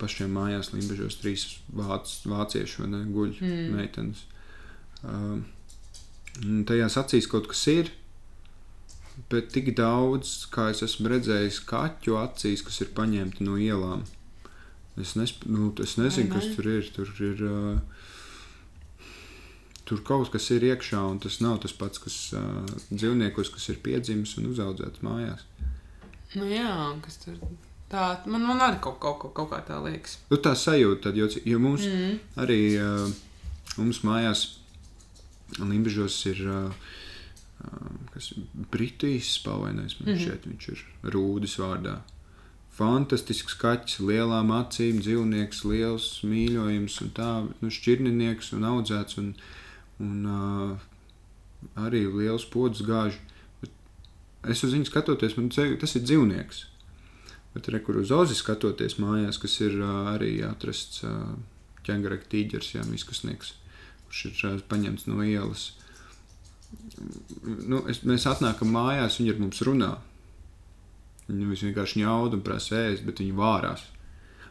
[0.00, 3.76] pašiem mājās Limbaģos trīs vāc, vācieši vai ne, guļ mm.
[3.76, 4.24] meitenes.
[5.06, 7.92] Un tajās acīs kaut kas ir,
[9.30, 14.02] bet tik daudz, kā es esmu redzējis, kaķu acīs, kas ir paņemti no ielām.
[14.98, 16.86] Es, nesp, nu, es nezinu, Vai kas tur ir.
[16.94, 17.97] Tur ir uh,
[19.88, 23.80] Tur kaut kas ir iekšā, un tas nav tas pats, kas uh, dzīvniekos, kas ir
[23.84, 25.46] piedzimis un uzauguts mājās.
[26.36, 26.74] Nu, jā,
[27.04, 27.38] kas tur
[27.88, 30.18] tā, man, man arī kaut, kaut, kaut, kaut kā tā liekas.
[30.28, 32.18] Nu, tā sajūta, tad, jo, jo mums mm.
[32.44, 33.08] Arī uh,
[33.80, 34.46] mums mājās
[35.56, 36.90] Limbaģos ir uh,
[37.64, 38.34] uh, kas,
[38.72, 39.96] Britijas spāvainais.
[40.00, 40.24] Man mm -hmm.
[40.24, 40.84] šeit viņš ir
[41.14, 42.00] Rūdis vārdā.
[42.78, 47.30] Fantastisks kaķis, lielām acīm, dzīvnieks, liels mīļojums un tā,
[47.60, 49.34] nu, šķirninieks un audzēts un,
[50.02, 50.88] un uh,
[51.80, 53.18] arī liels pods gāž.
[53.62, 53.74] Bet
[54.46, 56.60] Es uz viņu skatoties, man liekas, tas ir dzīvnieks.
[57.54, 61.34] Bet re, kur uz ozi skatoties mājās, kas ir uh, arī atrasts uh,
[61.88, 63.56] ķēngara tīģers, jā, izkusnieks,
[64.06, 65.72] kurš ir uh, paņemts no ielas.
[67.42, 69.92] Nu, es, mēs atnākam mājās, viņi ar mums runā.
[71.26, 73.88] Viņi vienkārši ņaud un prasa ēst, bet viņi vārās.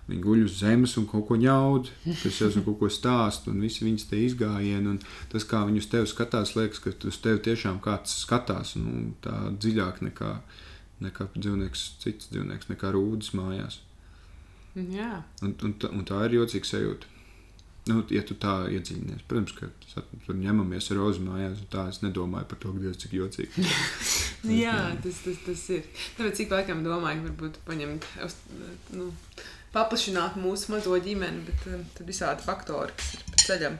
[0.08, 1.89] Viņi guļ uz zemes un kaut ko ņaud,
[2.22, 4.93] kas jau kaut ko stāst, un visi viņas te izgājieni.
[4.93, 4.99] un
[5.34, 9.36] Tas, kā viņi uz tevi skatās, liekas, ka uz tevi tiešām kāds skatās nu, tā
[9.60, 10.32] dziļāk nekā,
[11.03, 13.82] nekā dzīvnieks, cits dzīvnieks, nekā rūdas mājās.
[14.78, 17.14] Jā, Un, un, tā- un tā ir jocīga sajūta.
[17.88, 19.70] Nu, ja tu tā iedziļinies, protams, ka
[20.26, 23.64] tur ņemamies ar rozi mājās, un tā es nedomāju par to, ka Dievs, cik jocīgi.
[24.64, 25.86] Jā tas, tas, tas ir.
[26.18, 28.05] Tāpēc cik laikam domāju, varbūt paņemt,
[28.99, 29.08] nu,
[29.78, 33.78] paplašināt mūsu mazo ģimeni, bet um, tad visādi faktori, kas ir pa ceļam,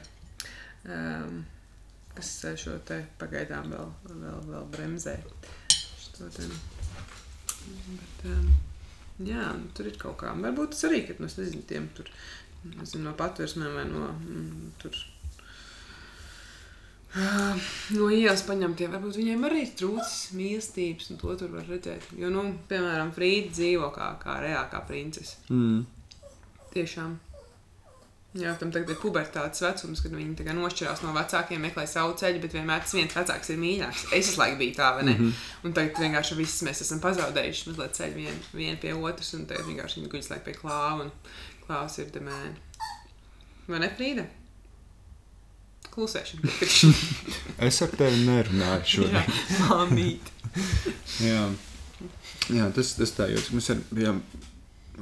[0.94, 1.42] um,
[2.14, 5.18] kas eh, šo te pagaidām vēl, vēl, vēl bremzē.
[5.74, 6.48] Šo te.
[7.68, 8.50] Bet, um,
[9.26, 10.32] jā, nu, tur ir kaut kā.
[10.38, 12.10] Varbūt tas arī, ka, nu, es nezinu, tiem tur,
[12.76, 15.04] nezinu, no patversmēm vai no mm, tur.
[17.08, 22.04] Uh, no ielas paņemtie, varbūt viņiem arī trūcis mīlestības, un to tur var redzēt.
[22.20, 25.38] Jo, nu, piemēram, Frīda dzīvo kā, kā reāla kā princese.
[25.48, 25.86] Mm.
[26.74, 27.16] Tiešām.
[28.36, 32.42] Jā, tam tagad ir pubertātes vecums, kad viņi tagad nošķirās no vecākiem, meklē savu ceļu,
[32.42, 34.02] bet vienmēr tas viens vecāks ir mīļāks.
[34.12, 35.14] Es visu biju tā, vai ne?
[35.14, 35.46] Mm -hmm.
[35.64, 39.64] Un tagad vienkārši viss mēs esam pazaudējuši mazliet ceļu vien, vien pie otras, un tagad
[39.66, 41.10] vienkārši viņi guļas laiku pie klāva, un
[41.66, 42.54] klāvs ir demēni.
[43.66, 44.26] Vai ne, Frīda?
[45.94, 46.52] Klusēšana.
[47.68, 49.32] Es ar tevi nerunāju šodien.
[49.50, 50.30] Jā, mamīt.
[51.28, 51.42] Jā,
[52.54, 53.50] Jā tas, tas tā jūtas.
[53.56, 54.22] Mēs ar, bijām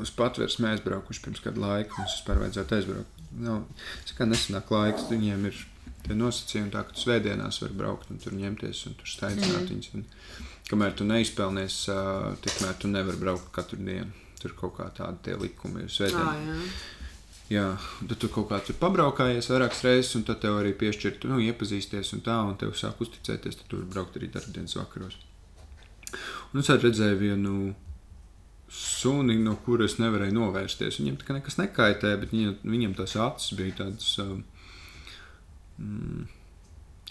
[0.01, 1.97] uz patvērsmē aizbraukuši pirms kāda laika.
[1.99, 3.25] Mums vispār vajadzētu aizbraukt.
[3.37, 3.65] Nav,
[4.07, 5.65] tas kā nesenāk laiks, viņiem ir
[6.07, 9.91] tie nosacījumi, tā, ka tu svētdienās var braukt un tur ņemties un tur staigāt viņus.
[9.99, 10.07] Un,
[10.71, 11.81] kamēr tu neizpelnies,
[12.45, 14.13] tikmēr tu nevari braukt katru dienu.
[14.41, 16.23] Tur kaut kā tādi tie likumi ir svētdien.
[16.23, 16.81] Ah,
[17.53, 17.67] jā.
[18.03, 22.13] Tad tu kaut kā tur pabraukājies vairākas reizes, un tad tev arī piešķirt, nu, iepazīsties
[22.17, 25.19] un tā, un tev sāk uzticēties, tad tu vari braukt arī darbdienas vakaros.
[26.53, 27.57] Un es redzēju vienu
[28.73, 31.01] suni, no kuras nevarēju novērsties.
[31.01, 34.43] Viņam tā kā nekas nekaitē, bet viņa, viņam tās acis bija tādas, um,
[35.79, 36.25] mm,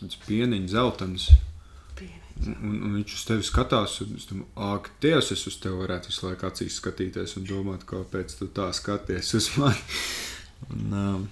[0.02, 1.30] tādas pieniņas, zeltainas.
[2.44, 6.12] Un, un viņš uz tevi skatās, un es domāju, ak, Dievs, es uz tevi varētu
[6.12, 10.02] visu laiku acīs skatīties un domāt, kāpēc tu tā skaties uz mani.
[10.68, 11.24] Un, um,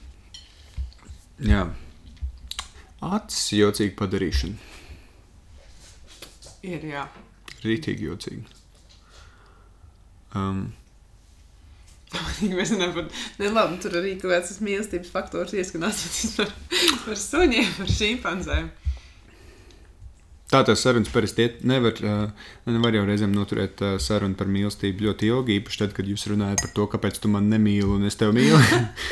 [1.43, 1.65] jā,
[3.03, 4.71] acis jocīgi padarīšana.
[6.63, 7.03] Ir, jā.
[7.65, 8.61] Rītīgi jocīgi.
[10.39, 10.69] Um,
[12.47, 13.09] Mēs runājam par
[13.41, 16.05] ne, labi, tur arī kaut kāds mīlestības faktors ieskanās
[16.37, 16.55] par,
[17.03, 18.71] par suņiem, par šīmpanzēm.
[18.71, 18.82] Tā
[20.61, 21.49] tās sarunas parasti.
[21.65, 21.97] Nevar,
[22.69, 26.75] nevar jau reizēm noturēt sarunu par mīlestību ļoti ilgi, īpaši tad, kad jūs runājat par
[26.77, 28.61] to, kāpēc tu man nemīli un es tevi mīlu.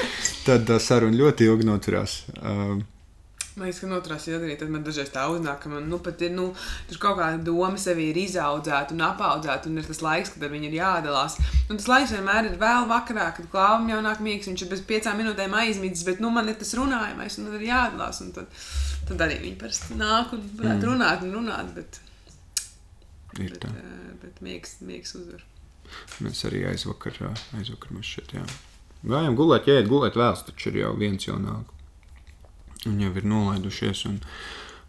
[0.48, 2.22] tad tā saruna ļoti ilgi noturās.
[3.52, 6.32] Man liekas, ka noturās ilgi, tad man dažreiz tā uznāk, ka man nu, pat ir
[6.32, 6.46] nu,
[6.88, 10.54] tur kaut kāda doma sevi ir izaudzēta un apaudzēta, un ir tas laiks, kad ar
[10.54, 11.36] viņu ir jādalās.
[11.68, 14.86] Un tas laiks vienmēr ir vēl vakarā, kad klāvam jau nāk mīgs, viņš ir bez
[14.88, 18.24] piecām minūtēm aizmidzis, bet nu, man ir tas runājamais, un tad ir jādalās.
[18.38, 18.64] Tad,
[19.10, 20.89] tad arī viņi parasti nāk un varētu mm.
[20.89, 22.02] runāt un runāt, bet,
[23.38, 23.72] ir bet, tā.
[23.72, 25.45] uh, bet mīgs, mīgs uzvar.
[26.24, 27.18] Mēs arī aizvakar,
[27.58, 28.45] aizvakar mēs šeit, jā.
[29.02, 31.72] Gājām gulēt, ēd, gulēt vēls, taču ir jau viens jau nāk.
[32.89, 34.20] Un jau ir nolaidušies un,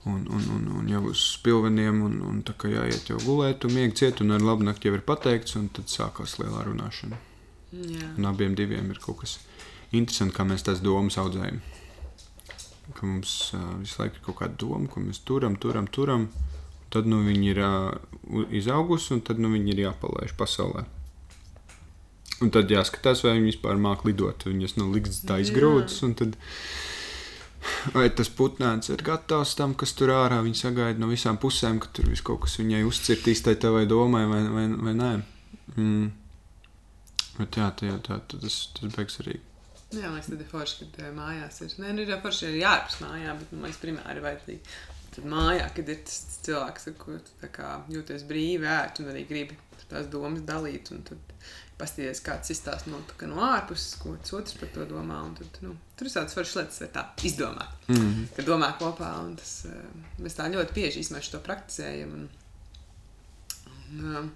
[0.09, 3.77] un, un, un, un jau uz pilveniem, un, un tā kā jāiet jau gulēt, un
[3.77, 7.21] miega ciet, un ar labu nakti jau ir pateikts, un tad sākās lielā runāšana.
[7.73, 8.13] Jā.
[8.19, 9.39] Un abiem diviem ir kaut kas
[9.97, 11.63] interesants, kā mēs tās domas audzējam.
[12.91, 16.27] Ka mums uh, visu laiku ir kaut kāda doma, ko mēs turam, turam, turam.
[16.93, 20.85] Tad nu, viņi ir uh, izaugusi, un tad nu, viņi ir jāpalaiž pasaulē.
[22.43, 24.49] Un tad jāskatās, vai viņi vispār māca lidot.
[24.49, 26.35] Viņas nu, liks tā izgrūdas, un tad
[27.95, 31.93] vai tas putnēns ir gatavs tam, kas tur ārā viņa sagaida no visām pusēm, ka
[31.95, 35.13] tur viss kaut kas viņai uzcirtīs tai tavai domai, vai, vai, vai nē.
[35.77, 36.11] Mm.
[37.39, 39.39] Bet jā, tā, jā tā, tas, tas beigas arī.
[39.93, 41.75] Jā, man liekas, tad ir forši, kad uh, mājās ir.
[41.83, 44.77] Nē, nu ir jau forši arī ārpus mājā, bet man liekas, primāri ir vajadzīgi.
[45.13, 49.27] Tad mājā, kad ir tas cilvēks, ar ko tu kā jūties brīvi, ērt un arī
[49.29, 49.59] gribi
[49.93, 51.37] tās domas dalīt, un tad
[51.81, 55.59] pasties, kāds izstāsta no, kā no ārpuses, ko tas otrs par to domā, un tad,
[55.65, 58.27] nu, tur ir tādas foršas lietas, tā izdomāt, Mm -hmm.
[58.37, 59.73] kad domā kopā, un tas, uh,
[60.19, 62.29] mēs tā ļoti bieži īstenībā to praktizējam, un,
[63.93, 64.29] un uh,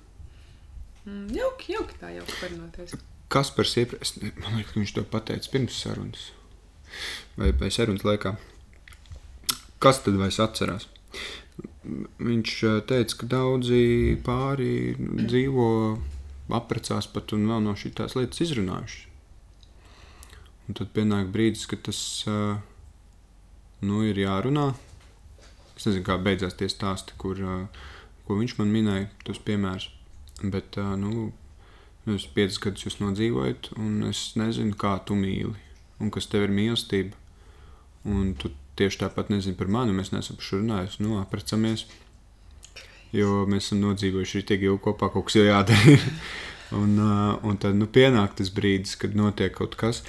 [1.05, 2.97] mm, jauki, jauki tā, jauki parunāties.
[3.33, 6.31] Kas par iepriekš, man liekas, ka viņš to pateica pirms sarunas
[7.37, 8.37] vai, vai sarunas laikā.
[9.83, 10.89] Kas tad vairs atcerās?
[11.87, 15.66] Viņš eh, teica, ka daudzi pāri dzīvo,
[16.57, 19.05] apprecās pat un vēl no šīs lietas izrunājuši.
[20.66, 22.01] Un tad pienāk brīdis, kad tas
[22.31, 22.57] eh,
[23.87, 24.72] nu, ir jārunā.
[25.77, 27.85] Es nezinu, kā beidzās tie stāsti, kur, eh,
[28.27, 29.91] ko viņš man minēja, tos piemērus.
[30.43, 31.31] Bet, nu,
[32.07, 35.57] Jūs piecus gadus jūs nodzīvojat, un es nezinu, kā tu mīli,
[35.99, 37.19] un kas tev ir mīlestība.
[38.07, 41.87] Un tu tieši tāpat nezini par mani, mēs neesam par šo runājuši, nu, aprecamies.
[43.17, 45.97] Jo mēs esam nodzīvojuši tik ilgi kopā, kaut kas jau jādara.
[46.81, 50.05] un, uh, un tad nu, pienāk tas brīdis, kad notiek kaut kas.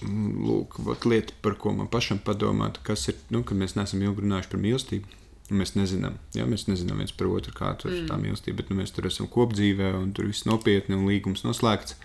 [0.00, 4.26] Lūk, vat lieta, par ko man pašam padomāt, kas ir, nu, kad mēs neesam ilgi
[4.26, 5.19] runājuši par mīlestību.
[5.50, 8.10] Mēs nezinām, jā, mēs nezinām viens par otru, kā tur ir mm.
[8.10, 11.96] tā mīlestība, bet nu, mēs tur esam kopdzīvē, un tur viss nopietni, un līgums noslēgts.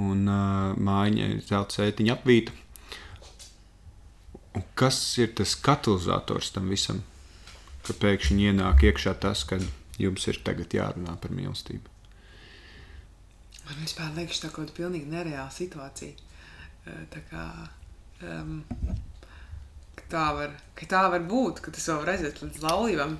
[0.00, 2.54] Un uh, mājiņa ir zelta sētiņa apvīta.
[4.56, 7.02] Un kas ir tas katalizators tam visam?
[7.84, 9.60] Ka pēkšņi ienāk iekšā tas, ka
[10.00, 11.92] jums ir tagad jārunā par mīlestību.
[13.66, 16.14] Man vispār liekas, tā kaut kāda pilnīgi nereāla situācija.
[17.12, 17.44] Tā kā,
[18.22, 18.60] um,
[20.10, 23.16] tā, var, ka tā var būt, ka tas vēl var aiziet līdz laulībām.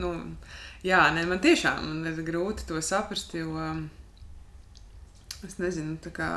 [0.00, 0.12] Nu,
[0.86, 3.84] jā, nē, man tiešām man ir grūti to saprast, jo um,
[5.46, 6.30] es nezinu, tā kā.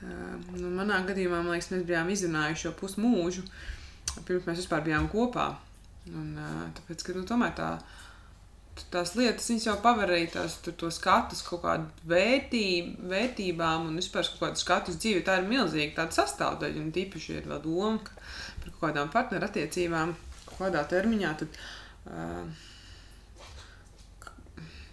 [0.00, 3.44] Uh, nu, manā gadījumā, man liekas, mēs bijām izrunājuši jau pusmūžu,
[4.24, 5.50] pirms mēs vispār bijām kopā.
[6.10, 7.74] Un, uh, tāpēc, ka nu, tomēr tā
[8.88, 14.40] tās lietas, viņas jau pavarēja tās to skatus kaut kādu vērtību, vērtībām un vispār kaut
[14.44, 15.24] kādu skatu uz dzīvi.
[15.26, 18.19] Tā ir milzīga tāda sastāvdaļa, un tīpaši ir vēl doma ka
[18.62, 20.16] par kaut kādām partnerattiecībām,
[20.46, 21.36] kaut kādā termiņā.
[21.42, 21.62] Tad,
[22.10, 22.66] uh,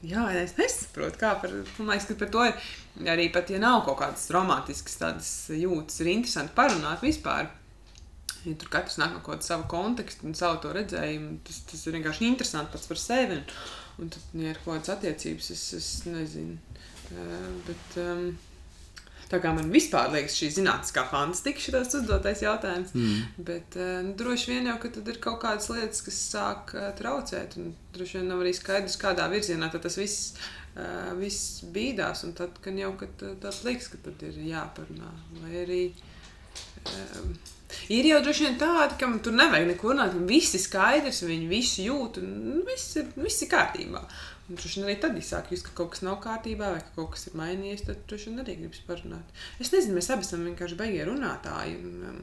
[0.06, 3.80] Jā, es nesaprotu, kā par, man liekas, ka par to ir arī pat, ja nav
[3.88, 7.50] kaut kādas romantiskas tādas jūtas, ir interesanti parunāt vispār.
[8.46, 11.82] Ja tur katrs nāk no kaut kāda sava konteksta un savu to redzējumu, tas, tas
[11.88, 13.40] ir vienkārši interesanti pats par sevi.
[13.40, 13.66] Un,
[14.06, 16.60] un tad, ja ir kaut kādas attiecības, es, es nezinu.
[17.66, 18.30] Bet, um,
[19.32, 22.94] tā kā man vispār liekas šī zinātniskā fantastika, šis uzdotais jautājums.
[22.98, 23.26] Mm.
[23.50, 26.92] Bet uh, nu, droši vien jau, ka tad ir kaut kādas lietas, kas sāk uh,
[27.00, 27.58] traucēt.
[27.62, 30.38] Un droši vien nav arī skaidrs, kādā virzienā tas viss.
[30.78, 35.10] Uh, viss bīdās, un tad, kad jau kad, tad liekas, ka tad ir jāparunā.
[35.42, 37.32] Vai arī uh,
[37.92, 41.50] Ir jau droši vien tādi, kam tur nevajag neko runāt, un viss ir skaidrs, viņi
[41.52, 44.04] visi jūt, un viss ir, viss ir kārtībā.
[44.48, 46.94] Un droši vien arī tad es sāku just, ka kaut kas nav kārtībā, vai ka
[46.96, 49.34] kaut kas ir mainījies, tad droši vien arī gribas parunāt.
[49.64, 52.22] Es nezinu, mēs abi esam vienkārši beigie runātāji, un um,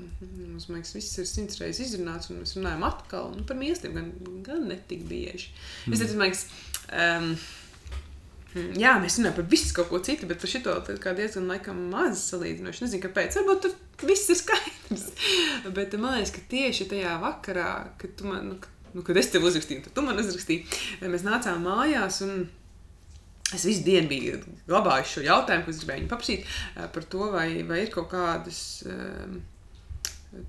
[0.52, 4.08] mums, liekas, viss ir simts reizes izrunāts, un mēs runājam atkal, nu, par mīlestību gan,
[4.46, 5.52] gan netik bieži.
[5.84, 5.98] Mm.
[5.98, 6.48] Es man liekas,
[6.88, 7.36] um,
[8.54, 10.60] Mm, Jā, mēs runājam par visu kaut ko citu, bet par šo
[11.18, 12.84] diezgan laikam maz salīdzinoši.
[12.84, 13.38] Nezinu, kāpēc.
[13.40, 15.08] Varbūt tur viss ir skaidrs.
[15.76, 19.86] bet man liekas, ka tieši tajā vakarā, kad, man, nu, nu, kad es tev uzrakstīju,
[19.86, 20.66] tad tu man uzrakstīji,
[21.04, 22.22] mēs nācām mājās.
[22.26, 22.46] Un,
[23.54, 27.26] Es visu dienu biju glabājis šo jautājumu, ko es gribēju viņu paprasīt eh, par to,
[27.30, 29.36] vai, vai ir kaut kādas um,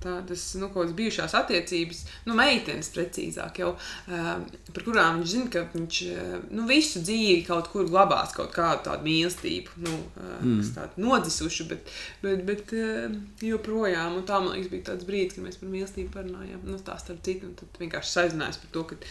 [0.02, 4.30] tādas nu, bijušās attiecības, nu, meitenes precīzāk, jau, uh,
[4.72, 8.86] par kurām viņš zina, ka viņš uh, nu, visu dzīvi kaut kur glabās kaut kādu
[8.88, 10.60] tādu mīlestību, nu, uh, mm.
[10.60, 11.92] kas tādu nodzisušu, bet,
[12.24, 16.14] bet, bet uh, joprojām, un tā man liekas, bija tāds brīdis, kad mēs par mīlestību
[16.14, 19.02] parunājām, nu, tā starp citu, un tad vienkārši saizinājās par to, ka,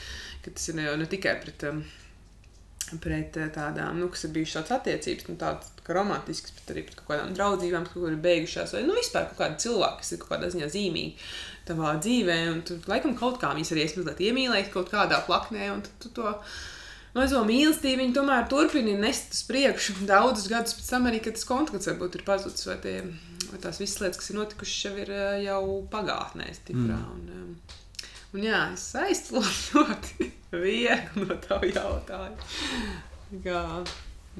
[0.45, 1.69] ka tas ir ne, ne tikai pret.
[1.71, 1.85] Um,
[3.01, 7.09] pret tādām, nu, kas ir bijušas tādas attiecības, nu, tādas romantiskas, bet arī par kaut
[7.11, 10.21] kādām draudzībām, kas kaut kur ir beigušās, vai nu, vispār kaut kādi cilvēki, kas ir
[10.21, 11.27] kaut kādā ziņā zīmīgi
[11.67, 12.39] tavā dzīvē.
[12.53, 16.33] Un tu laikam kaut kā viņas arī mazliet iemīlēji kaut kādā plaknē, un tu, to
[17.15, 21.47] mazo mīlestību viņi tomēr turpina nest uz priekšu daudzus gadus pēc tam arī, kad tas
[21.49, 22.97] kontakts varbūt ir pazudis, vai, tie,
[23.51, 25.15] vai tās visas lietas, kas ir notikušas, jau ir
[25.45, 25.63] jau
[25.93, 27.01] pagātnē stiprā.
[27.01, 27.17] Mm.
[27.17, 27.81] Un, um,
[28.35, 30.25] Un jā, es aizplūstu ļoti
[30.65, 32.49] viegli no tava jautājuma.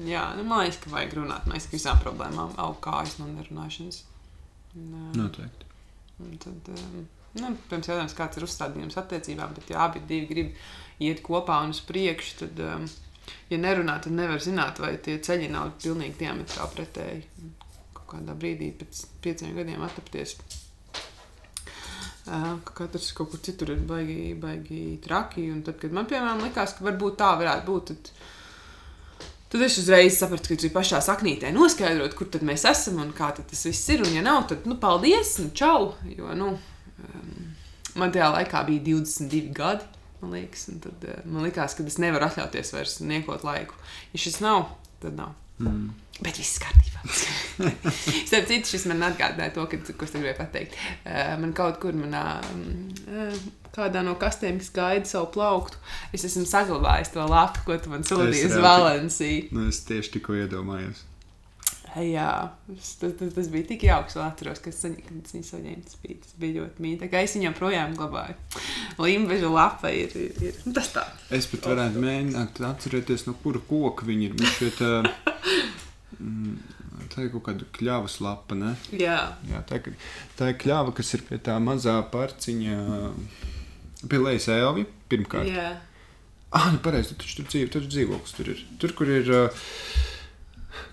[0.04, 1.46] Jā, nu, man liekas, ka vajag runāt.
[1.46, 4.02] Man liekas, ka visām problēmām aug kājas no nerunāšanas.
[4.76, 5.70] Un, Noteikti.
[6.20, 7.06] Un tad, um,
[7.40, 11.72] nu, pirms jautājums, kāds ir uzstādījums attiecībām, bet ja abi divi grib iet kopā un
[11.72, 12.84] uz priekšu, tad, um,
[13.52, 17.24] ja nerunā, tad nevar zināt, vai tie ceļi nav pilnīgi diametrāli pretēji.
[17.96, 20.36] Kaut kādā brīdī pēc pieciem gadiem attapties.
[22.26, 25.48] Uh, ka katrs kaut kur citur ir baigi, baigi traki.
[25.54, 28.10] Un tad, kad man, piemēram, likās, ka varbūt tā varētu būt, tad,
[29.52, 33.66] Tad es uzreiz sapratu, ka tu pašā saknītē noskaidrot, kur mēs esam un kā tas
[33.68, 34.02] viss ir.
[34.02, 35.92] Un, ja nav, tad, nu, paldies, un čau.
[36.10, 36.54] Jo, nu,
[37.06, 37.52] um,
[38.00, 39.86] man tajā laikā bija 22 gadi,
[40.22, 43.78] man liekas, un tad uh, man likās, ka es nevaru atļauties vairs niekot laiku.
[44.16, 44.66] Ja šis nav,
[45.04, 45.36] tad nav.
[45.62, 45.92] Mm.
[46.18, 46.95] Bet viss kārtībā.
[48.28, 50.76] Starp citu, šis man atgādināja to, ka, ko es gribēju pateikt.
[51.02, 53.42] Uh, man kaut kur manā, uh,
[53.76, 55.80] kādā no kastēm, kas gaida savu plauktu,
[56.16, 59.52] es esmu saglabājis to lapu, ko tu man sūtīji uz Valenciju.
[59.56, 61.04] Nu, es tieši tikko iedomājos.
[61.96, 64.18] Jā, tas, tas, tas bija tik jauks.
[64.18, 65.84] Es atceros, ka viņš saņēma.
[65.86, 67.08] Tas bija, tas bija ļoti mīļi.
[67.22, 68.36] Es viņam projām glabāju.
[69.00, 71.06] Limbeža lapa ir, ir, ir nu, tas tā.
[71.32, 74.44] Es pat varētu mēģināt atcerēties, no kura koka viņi ir.
[74.58, 74.82] Šeit,
[76.20, 76.58] mm,
[77.12, 78.74] tā ir kaut kāda kļavas lapa, ne?
[78.94, 79.18] Jā.
[79.50, 79.80] Jā tā,
[80.38, 82.80] tā ir kļava, kas ir pie tā mazā parciņa,
[84.06, 85.52] pie lejas elvi, pirmkārt.
[85.52, 85.70] Jā.
[86.56, 88.66] Ah, nu pareizi, tu taču tur dzīvo, tur dzīvoklis tur ir.
[88.82, 89.32] Tur, kur ir...
[89.32, 89.64] Uh,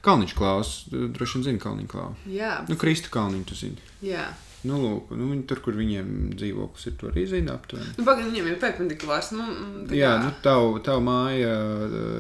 [0.03, 2.31] Kalniņš klāvs, droši vien zina Kalniņu klāvu.
[2.31, 2.55] Jā.
[2.67, 3.85] Nu, Kristu Kalniņu, tu zini.
[4.03, 4.25] Jā.
[4.67, 6.09] Nu, lūk, nu, viņi tur, kur viņiem
[6.39, 7.95] dzīvoklis ir, to arī zina aptuveni.
[7.97, 9.31] Nu, Pagaidām, viņiem ir perpendikulārs.
[9.35, 9.47] Nu,
[9.89, 9.95] kā...
[9.97, 11.55] Jā, nu, tavu tav māja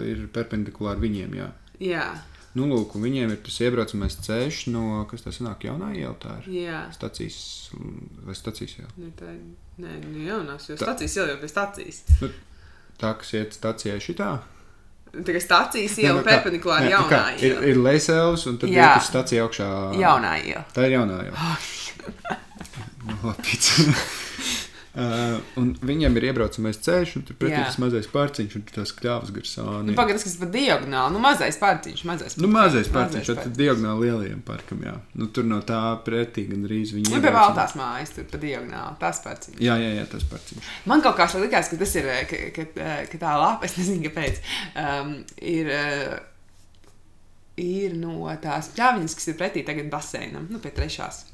[0.07, 1.49] ir perpendikulāra viņiem, jā.
[1.83, 2.07] Jā.
[2.53, 6.13] Nu, lūk, viņiem ir tas iebraucamais ceļš no, kas tas nāk, jaunā iela.
[6.21, 6.81] Tā ir jā.
[6.93, 7.37] stacijas
[7.73, 8.89] vai stacijas jau.
[9.01, 9.33] Ne, tā,
[9.81, 10.85] nē, nu jaunās, jo tā.
[10.85, 12.03] stacijas jau ir pie stacijas.
[12.21, 12.29] Nu,
[13.01, 14.35] tā, kas iet stacijai šitā.
[15.13, 19.09] Tā kā stācijas jau ir perpendikulāri jaunā kā, ir, ir Leisēlis, un tad ir tas
[19.11, 19.67] stācija augšā.
[20.01, 20.63] Jaunā iela.
[20.73, 21.53] Tā ir jaunā iela.
[23.09, 23.33] no,
[24.93, 29.31] Uh, un viņiem ir iebraucamais ceļš, un tur pretī tas mazais pārciņš, un tās kļavas
[29.33, 29.87] garas sāni.
[29.87, 32.35] Nu, Pagaidām, kas pa diagonāli, nu mazais pārciņš, mazais.
[32.37, 33.55] Nu, mazais pārciņš, tad pārciņš.
[33.57, 34.93] diagonāli lielajam parkam, jā.
[35.17, 37.09] Nu, tur no tā pretī gan arī viņi.
[37.09, 39.57] Nu, pie valtās mājas, tur pa diagonāli, tas pārciņš.
[39.65, 40.69] Jā, jā, jā, tas pārciņš.
[40.93, 42.69] Man kaut kā likās, ka tas ir, ka, ka,
[43.09, 44.45] ka tā lapa, es nezinu, kāpēc,
[44.77, 45.73] um, ir.
[45.73, 46.21] Uh,
[47.59, 51.32] ir no tās pļāviņas, kas ir pretī tagad basēnam, nu, pie trešās.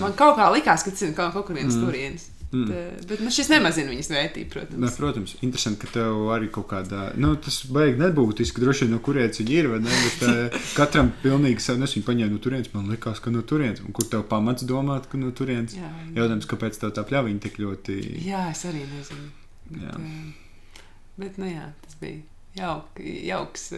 [0.00, 1.84] Man kaut kā likās, ka tas ir kaut, kaut kur viens mm.
[1.84, 2.30] turienis.
[2.54, 2.68] Mm.
[2.70, 4.78] Bet, bet nu, šis nemazina viņas vērtību, protams.
[4.78, 9.00] Ne, protams, interesanti, ka tev arī kaut kādā, nu, tas beigas nebūtiski, droši vien no
[9.02, 9.70] kurienes viņi ir.
[9.82, 12.70] Ne, bet, uh, katram pilnīgi savu nesu paņēma no turienes.
[12.76, 13.82] Man liekas, ka no turienes.
[13.82, 15.74] Un kur tev pamats domāt, ka no turienes?
[15.80, 16.12] Jā, jā.
[16.20, 17.98] Jautājums, kāpēc tev tā pļaviņa tik ļoti.
[18.28, 19.30] Jā, es arī nezinu.
[19.72, 19.98] Bet, jā.
[19.98, 20.80] Uh,
[21.24, 22.22] bet nu jā, tas bija.
[22.54, 23.72] Jauk, jauks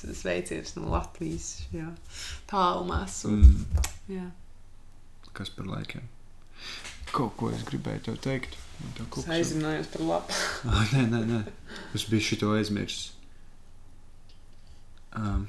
[0.00, 1.66] sveiciens no Latvijas.
[2.48, 3.26] Tālumās.
[3.28, 3.82] Mm.
[4.08, 4.30] Jā
[5.36, 6.04] kas par laikiem.
[7.12, 8.58] Kaut ko es gribēju tev teikt.
[9.02, 10.38] Es aizzinājos par labu.
[10.72, 11.40] ah, nē, nē, nē.
[11.96, 13.12] Es biju šito aizmirsis.
[15.12, 15.44] Um.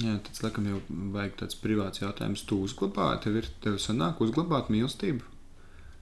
[0.00, 0.78] Jā, tas laikam jau
[1.14, 2.42] vajag tāds privāts jautājums.
[2.48, 5.24] Tu uzglabāji, tev ir tev sanāk uzglabāt mīlestību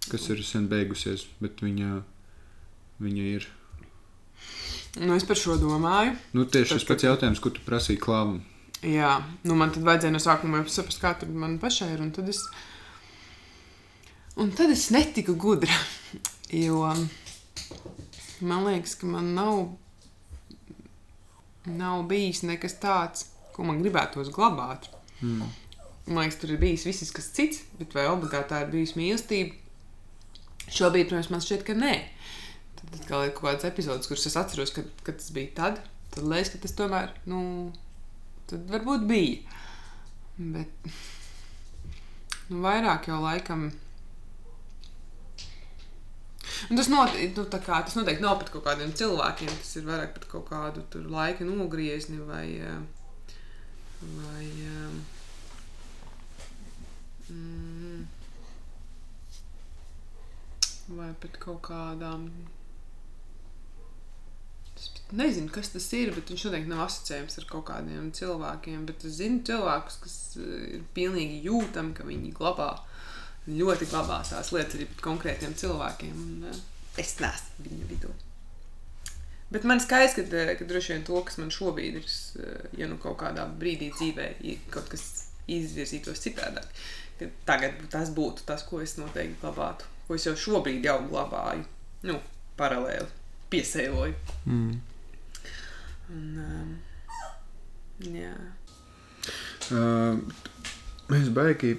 [0.06, 2.02] kas ir sen beigusies, bet viņa,
[3.04, 3.48] viņa ir.
[4.98, 6.14] Nu, es par šo domāju.
[6.34, 8.40] Nu, tieši tas pats jautājums, ko tu prasīji klāvam.
[8.86, 12.02] Jā, nu man tad vajadzēja no sākuma saprast, kā tur man pašai ir.
[12.04, 12.44] Un tad es,
[14.38, 15.74] un tad es netiku gudra.
[16.48, 16.86] Jo
[18.40, 19.66] man liekas, ka man nav,
[21.66, 24.88] nav bijis nekas tāds, ko man gribētos glabāt.
[25.20, 25.48] Mm.
[26.08, 29.67] Man liekas, tur ir bijis viss kas cits, bet vai obligāti tā ir bijusi mīlestība?
[30.68, 31.94] Šobrīd, protams, man šķiet, ka nē.
[32.78, 35.82] Tad atkal ir kaut kāds epizodes, kurus es atceros, kad, kad tas bija tad.
[36.14, 37.40] Tad liekas, ka tas tomēr, nu,
[38.50, 39.58] tad varbūt bija.
[40.38, 40.88] Bet
[42.48, 43.68] nu, vairāk jau laikam.
[46.68, 49.50] Un tas, not, nu, kā, tas noteikti nav pat kaut kādiem cilvēkiem.
[49.62, 52.46] Tas ir vairāk pat kaut kādu laika nogriezni vai.
[52.60, 52.78] eh,
[54.00, 54.90] vai eh,
[57.30, 57.77] mm,
[60.88, 62.28] vai pat kaut kādām.
[64.78, 68.84] Es nezinu, kas tas ir, bet viņš noteikti nav asociējams ar kaut kādiem cilvēkiem.
[68.88, 72.70] Bet es zinu cilvēkus, kas eh, ir pilnīgi jūtami, ka viņi glabā,
[73.48, 76.24] ļoti glabā tās lietas arī pat konkrētiem cilvēkiem.
[76.24, 76.62] Un, eh,
[77.02, 78.14] es neesmu viņu vidū.
[79.48, 82.14] Bet man skaidrs, ka, eh, ka droši vien to, kas man šobrīd ir,
[82.78, 85.08] ja nu kaut kādā brīdī dzīvē ja kaut kas
[85.48, 86.68] izvirzītos citādāk,
[87.18, 91.66] ka tagad tas būtu tas, ko es noteikti glabātu, ko es jau šobrīd jau glabāju,
[92.08, 92.18] nu,
[92.56, 93.08] paralēli
[93.52, 94.14] piesēloju.
[94.48, 94.80] Mm.
[96.08, 96.74] Un, um,
[98.16, 98.32] jā.
[99.68, 100.20] Uh,
[101.12, 101.76] mēs baigi.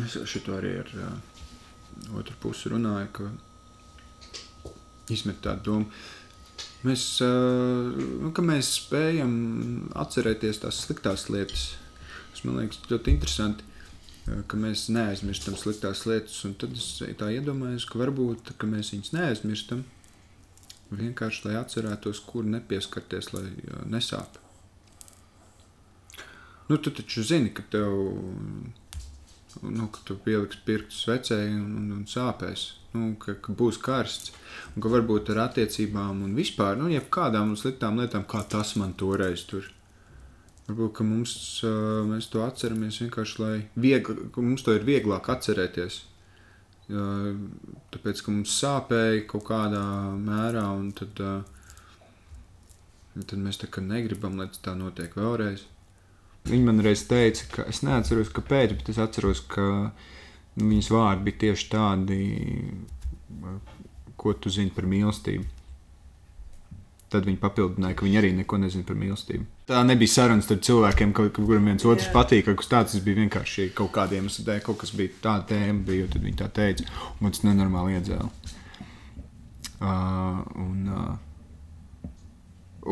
[0.00, 1.12] Es šo arī ar uh,
[2.16, 4.72] otru pusi runāju, ka
[5.12, 5.90] izmet tādu domu.
[6.86, 9.32] Mēs, uh, nu, ka mēs spējam
[9.96, 11.74] atcerēties tās sliktās lietas.
[12.32, 13.64] Tas man liekas ļoti interesanti,
[14.26, 16.40] ka mēs neaizmirstam sliktās lietas.
[16.60, 16.88] Tad es
[17.20, 19.84] tā iedomājos, ka varbūt ka mēs viņus neaizmirstam.
[20.86, 24.38] Vienkārši lai atcerētos, kur nepieskarties, lai uh, nesāp.
[26.68, 27.90] Nu, tu taču zini, ka tev,
[29.62, 32.66] nu, ka tu pieliksi pirkstu svecēji un, un, un sāpēs.
[32.94, 34.34] Nu, ka, ka būs karsts.
[34.74, 39.46] Un ka varbūt ar attiecībām un vispār, nu, jebkādām sliktām lietām, kā tas man toreiz
[39.50, 39.70] tur.
[40.66, 41.32] Varbūt, mums,
[42.10, 46.00] mēs to atceramies vienkārši, lai viegli, mums to ir vieglāk atcerēties.
[46.86, 49.84] Tāpēc, ka mums sāpēja kaut kādā
[50.18, 51.22] mērā, un tad,
[53.14, 55.64] tad mēs tā kā negribam, lai tā notiek vēlreiz.
[56.46, 59.64] Viņa man reiz teica, ka es neatceros, kāpēc, bet es atceros, ka
[60.58, 62.18] nu, viņas vārdi bija tieši tādi,
[64.18, 65.55] ko tu zini par mīlestību.
[67.06, 69.44] Tad viņi papildināja, ka viņi arī neko nezina par mīlestību.
[69.70, 72.96] Tā nebija saruna starp cilvēkiem, kuriem viens otrs patīk, kaut kas tāds.
[72.96, 76.40] Tas bija vienkārši kaut kādiem iemesliem, dēļ, kaut kas bija tāda tēma, bija, tad viņi
[76.42, 76.88] tā teica,
[77.20, 78.28] un tas nenormāli iedzēla.
[79.76, 82.10] Uh, un, uh,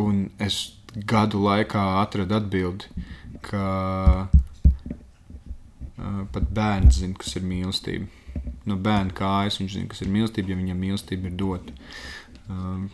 [0.04, 0.62] un es
[0.94, 3.06] gadu laikā atradu atbildi,
[3.42, 3.66] ka
[4.30, 8.06] uh, pat bērns zina, kas ir mīlestība.
[8.68, 11.74] No bērna kājas viņš zina, kas ir mīlestība, ja viņam mīlestība ir dota.
[12.46, 12.92] Um,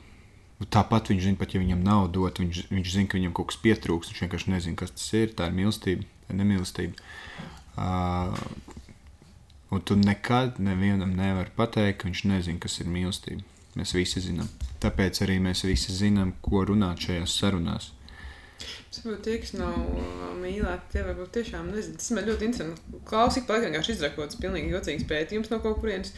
[0.68, 3.60] tāpat viņš zina, pat ja viņam nav dota, viņš, viņš zina, ka viņam kaut kas
[3.62, 4.10] pietrūks.
[4.12, 5.32] Viņš vienkārši nezina, kas tas ir.
[5.36, 7.06] Tā ir mīlestība, tā ir nemīlestība.
[7.80, 8.34] Uh,
[9.72, 13.46] un tu nekad nevienam nevari pateikt, ka viņš nezina, kas ir mīlestība.
[13.78, 14.50] Mēs visi zinām.
[14.82, 17.92] Tāpēc arī mēs visi zinām, ko runāt šajās sarunās.
[18.90, 21.98] Saprotu, tie, kas nav ā, mīlēti, tie varbūt tiešām nezina.
[22.00, 23.02] Tas man ļoti interesanti.
[23.08, 26.10] Klausīt, paliek vienkārši izrakots pilnīgi jocīgs pētījums no kaut kurienes.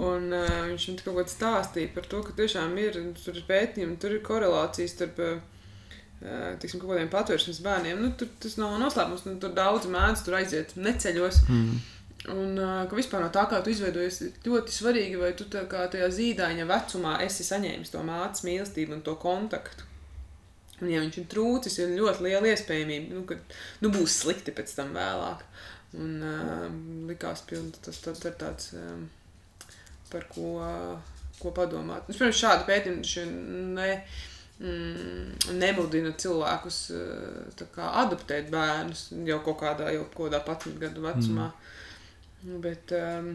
[0.00, 3.98] Un uh, viņš man kaut ko stāstīja par to, ka tiešām ir, tur ir pētījumi,
[4.00, 5.34] tur ir korelācijas starp uh,
[6.62, 8.00] tiksim, kaut kādiem patvērsmes bērniem.
[8.00, 11.42] Nu, tur tas nav noslēpums, nu, tur daudz mēdz tur aiziet neceļos.
[11.50, 11.82] Mm.
[12.32, 15.84] Un uh, ka vispār no tā, kā tu izveidojies, ļoti svarīgi, vai tu tā kā
[15.92, 19.90] tajā zīdaiņa vecumā esi saņēmis to mātes mīlestību un to kontaktu.
[20.84, 23.38] Un, ja viņš ir trūcis, ir ļoti liela iespējamība, nu, ka
[23.80, 25.44] nu, būs slikti pēc tam vēlāk.
[25.96, 26.66] Un uh,
[27.08, 29.06] likās, ka tas, tas ir tāds, um,
[30.10, 30.50] par ko,
[31.38, 32.10] ko padomāt.
[32.10, 33.88] Es, protams, šādu pētījumu ne,
[34.58, 41.06] mm, nemudina cilvēkus uh, kā adoptēt bērnus jau kaut kādā, jau kaut kādā 11 gadu
[41.06, 41.48] vecumā.
[42.44, 42.60] Mm.
[42.66, 43.32] Bet, um,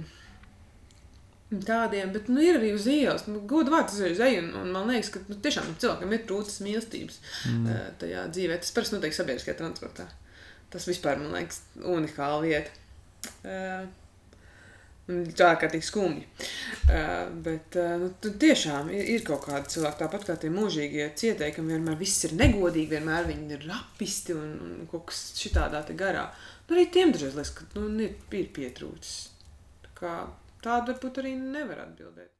[1.50, 3.24] Tādiem, bet nu, ir arī uz ielas.
[3.26, 6.60] Nu, Godu vārds uz eju, un, un man liekas, ka nu, tiešām cilvēkam ir trūcis
[6.62, 7.16] mīlestības
[7.50, 7.64] mm.
[7.64, 8.60] uh, tajā dzīvē.
[8.62, 10.06] Tas parasti notiek sabiedriskajā transportā.
[10.70, 12.76] Tas vispār man liekas unikāla vieta.
[13.42, 13.88] Uh,
[15.10, 16.22] Un tā kā tik skumji.
[16.86, 21.56] Uh, bet uh, nu, tiešām ir, ir kaut kādi cilvēki, tāpat kā tie mūžīgie cietēji,
[21.56, 26.28] kam vienmēr viss ir negodīgi, vienmēr viņi ir rapisti un, un kaut kas šitādā garā.
[26.68, 29.16] Nu, arī tiem dažreiz liekas, ka nu, ir, ir pietrūcis.
[29.88, 30.14] Tā kā
[30.66, 32.39] tādu varbūt arī nevar atbildēt.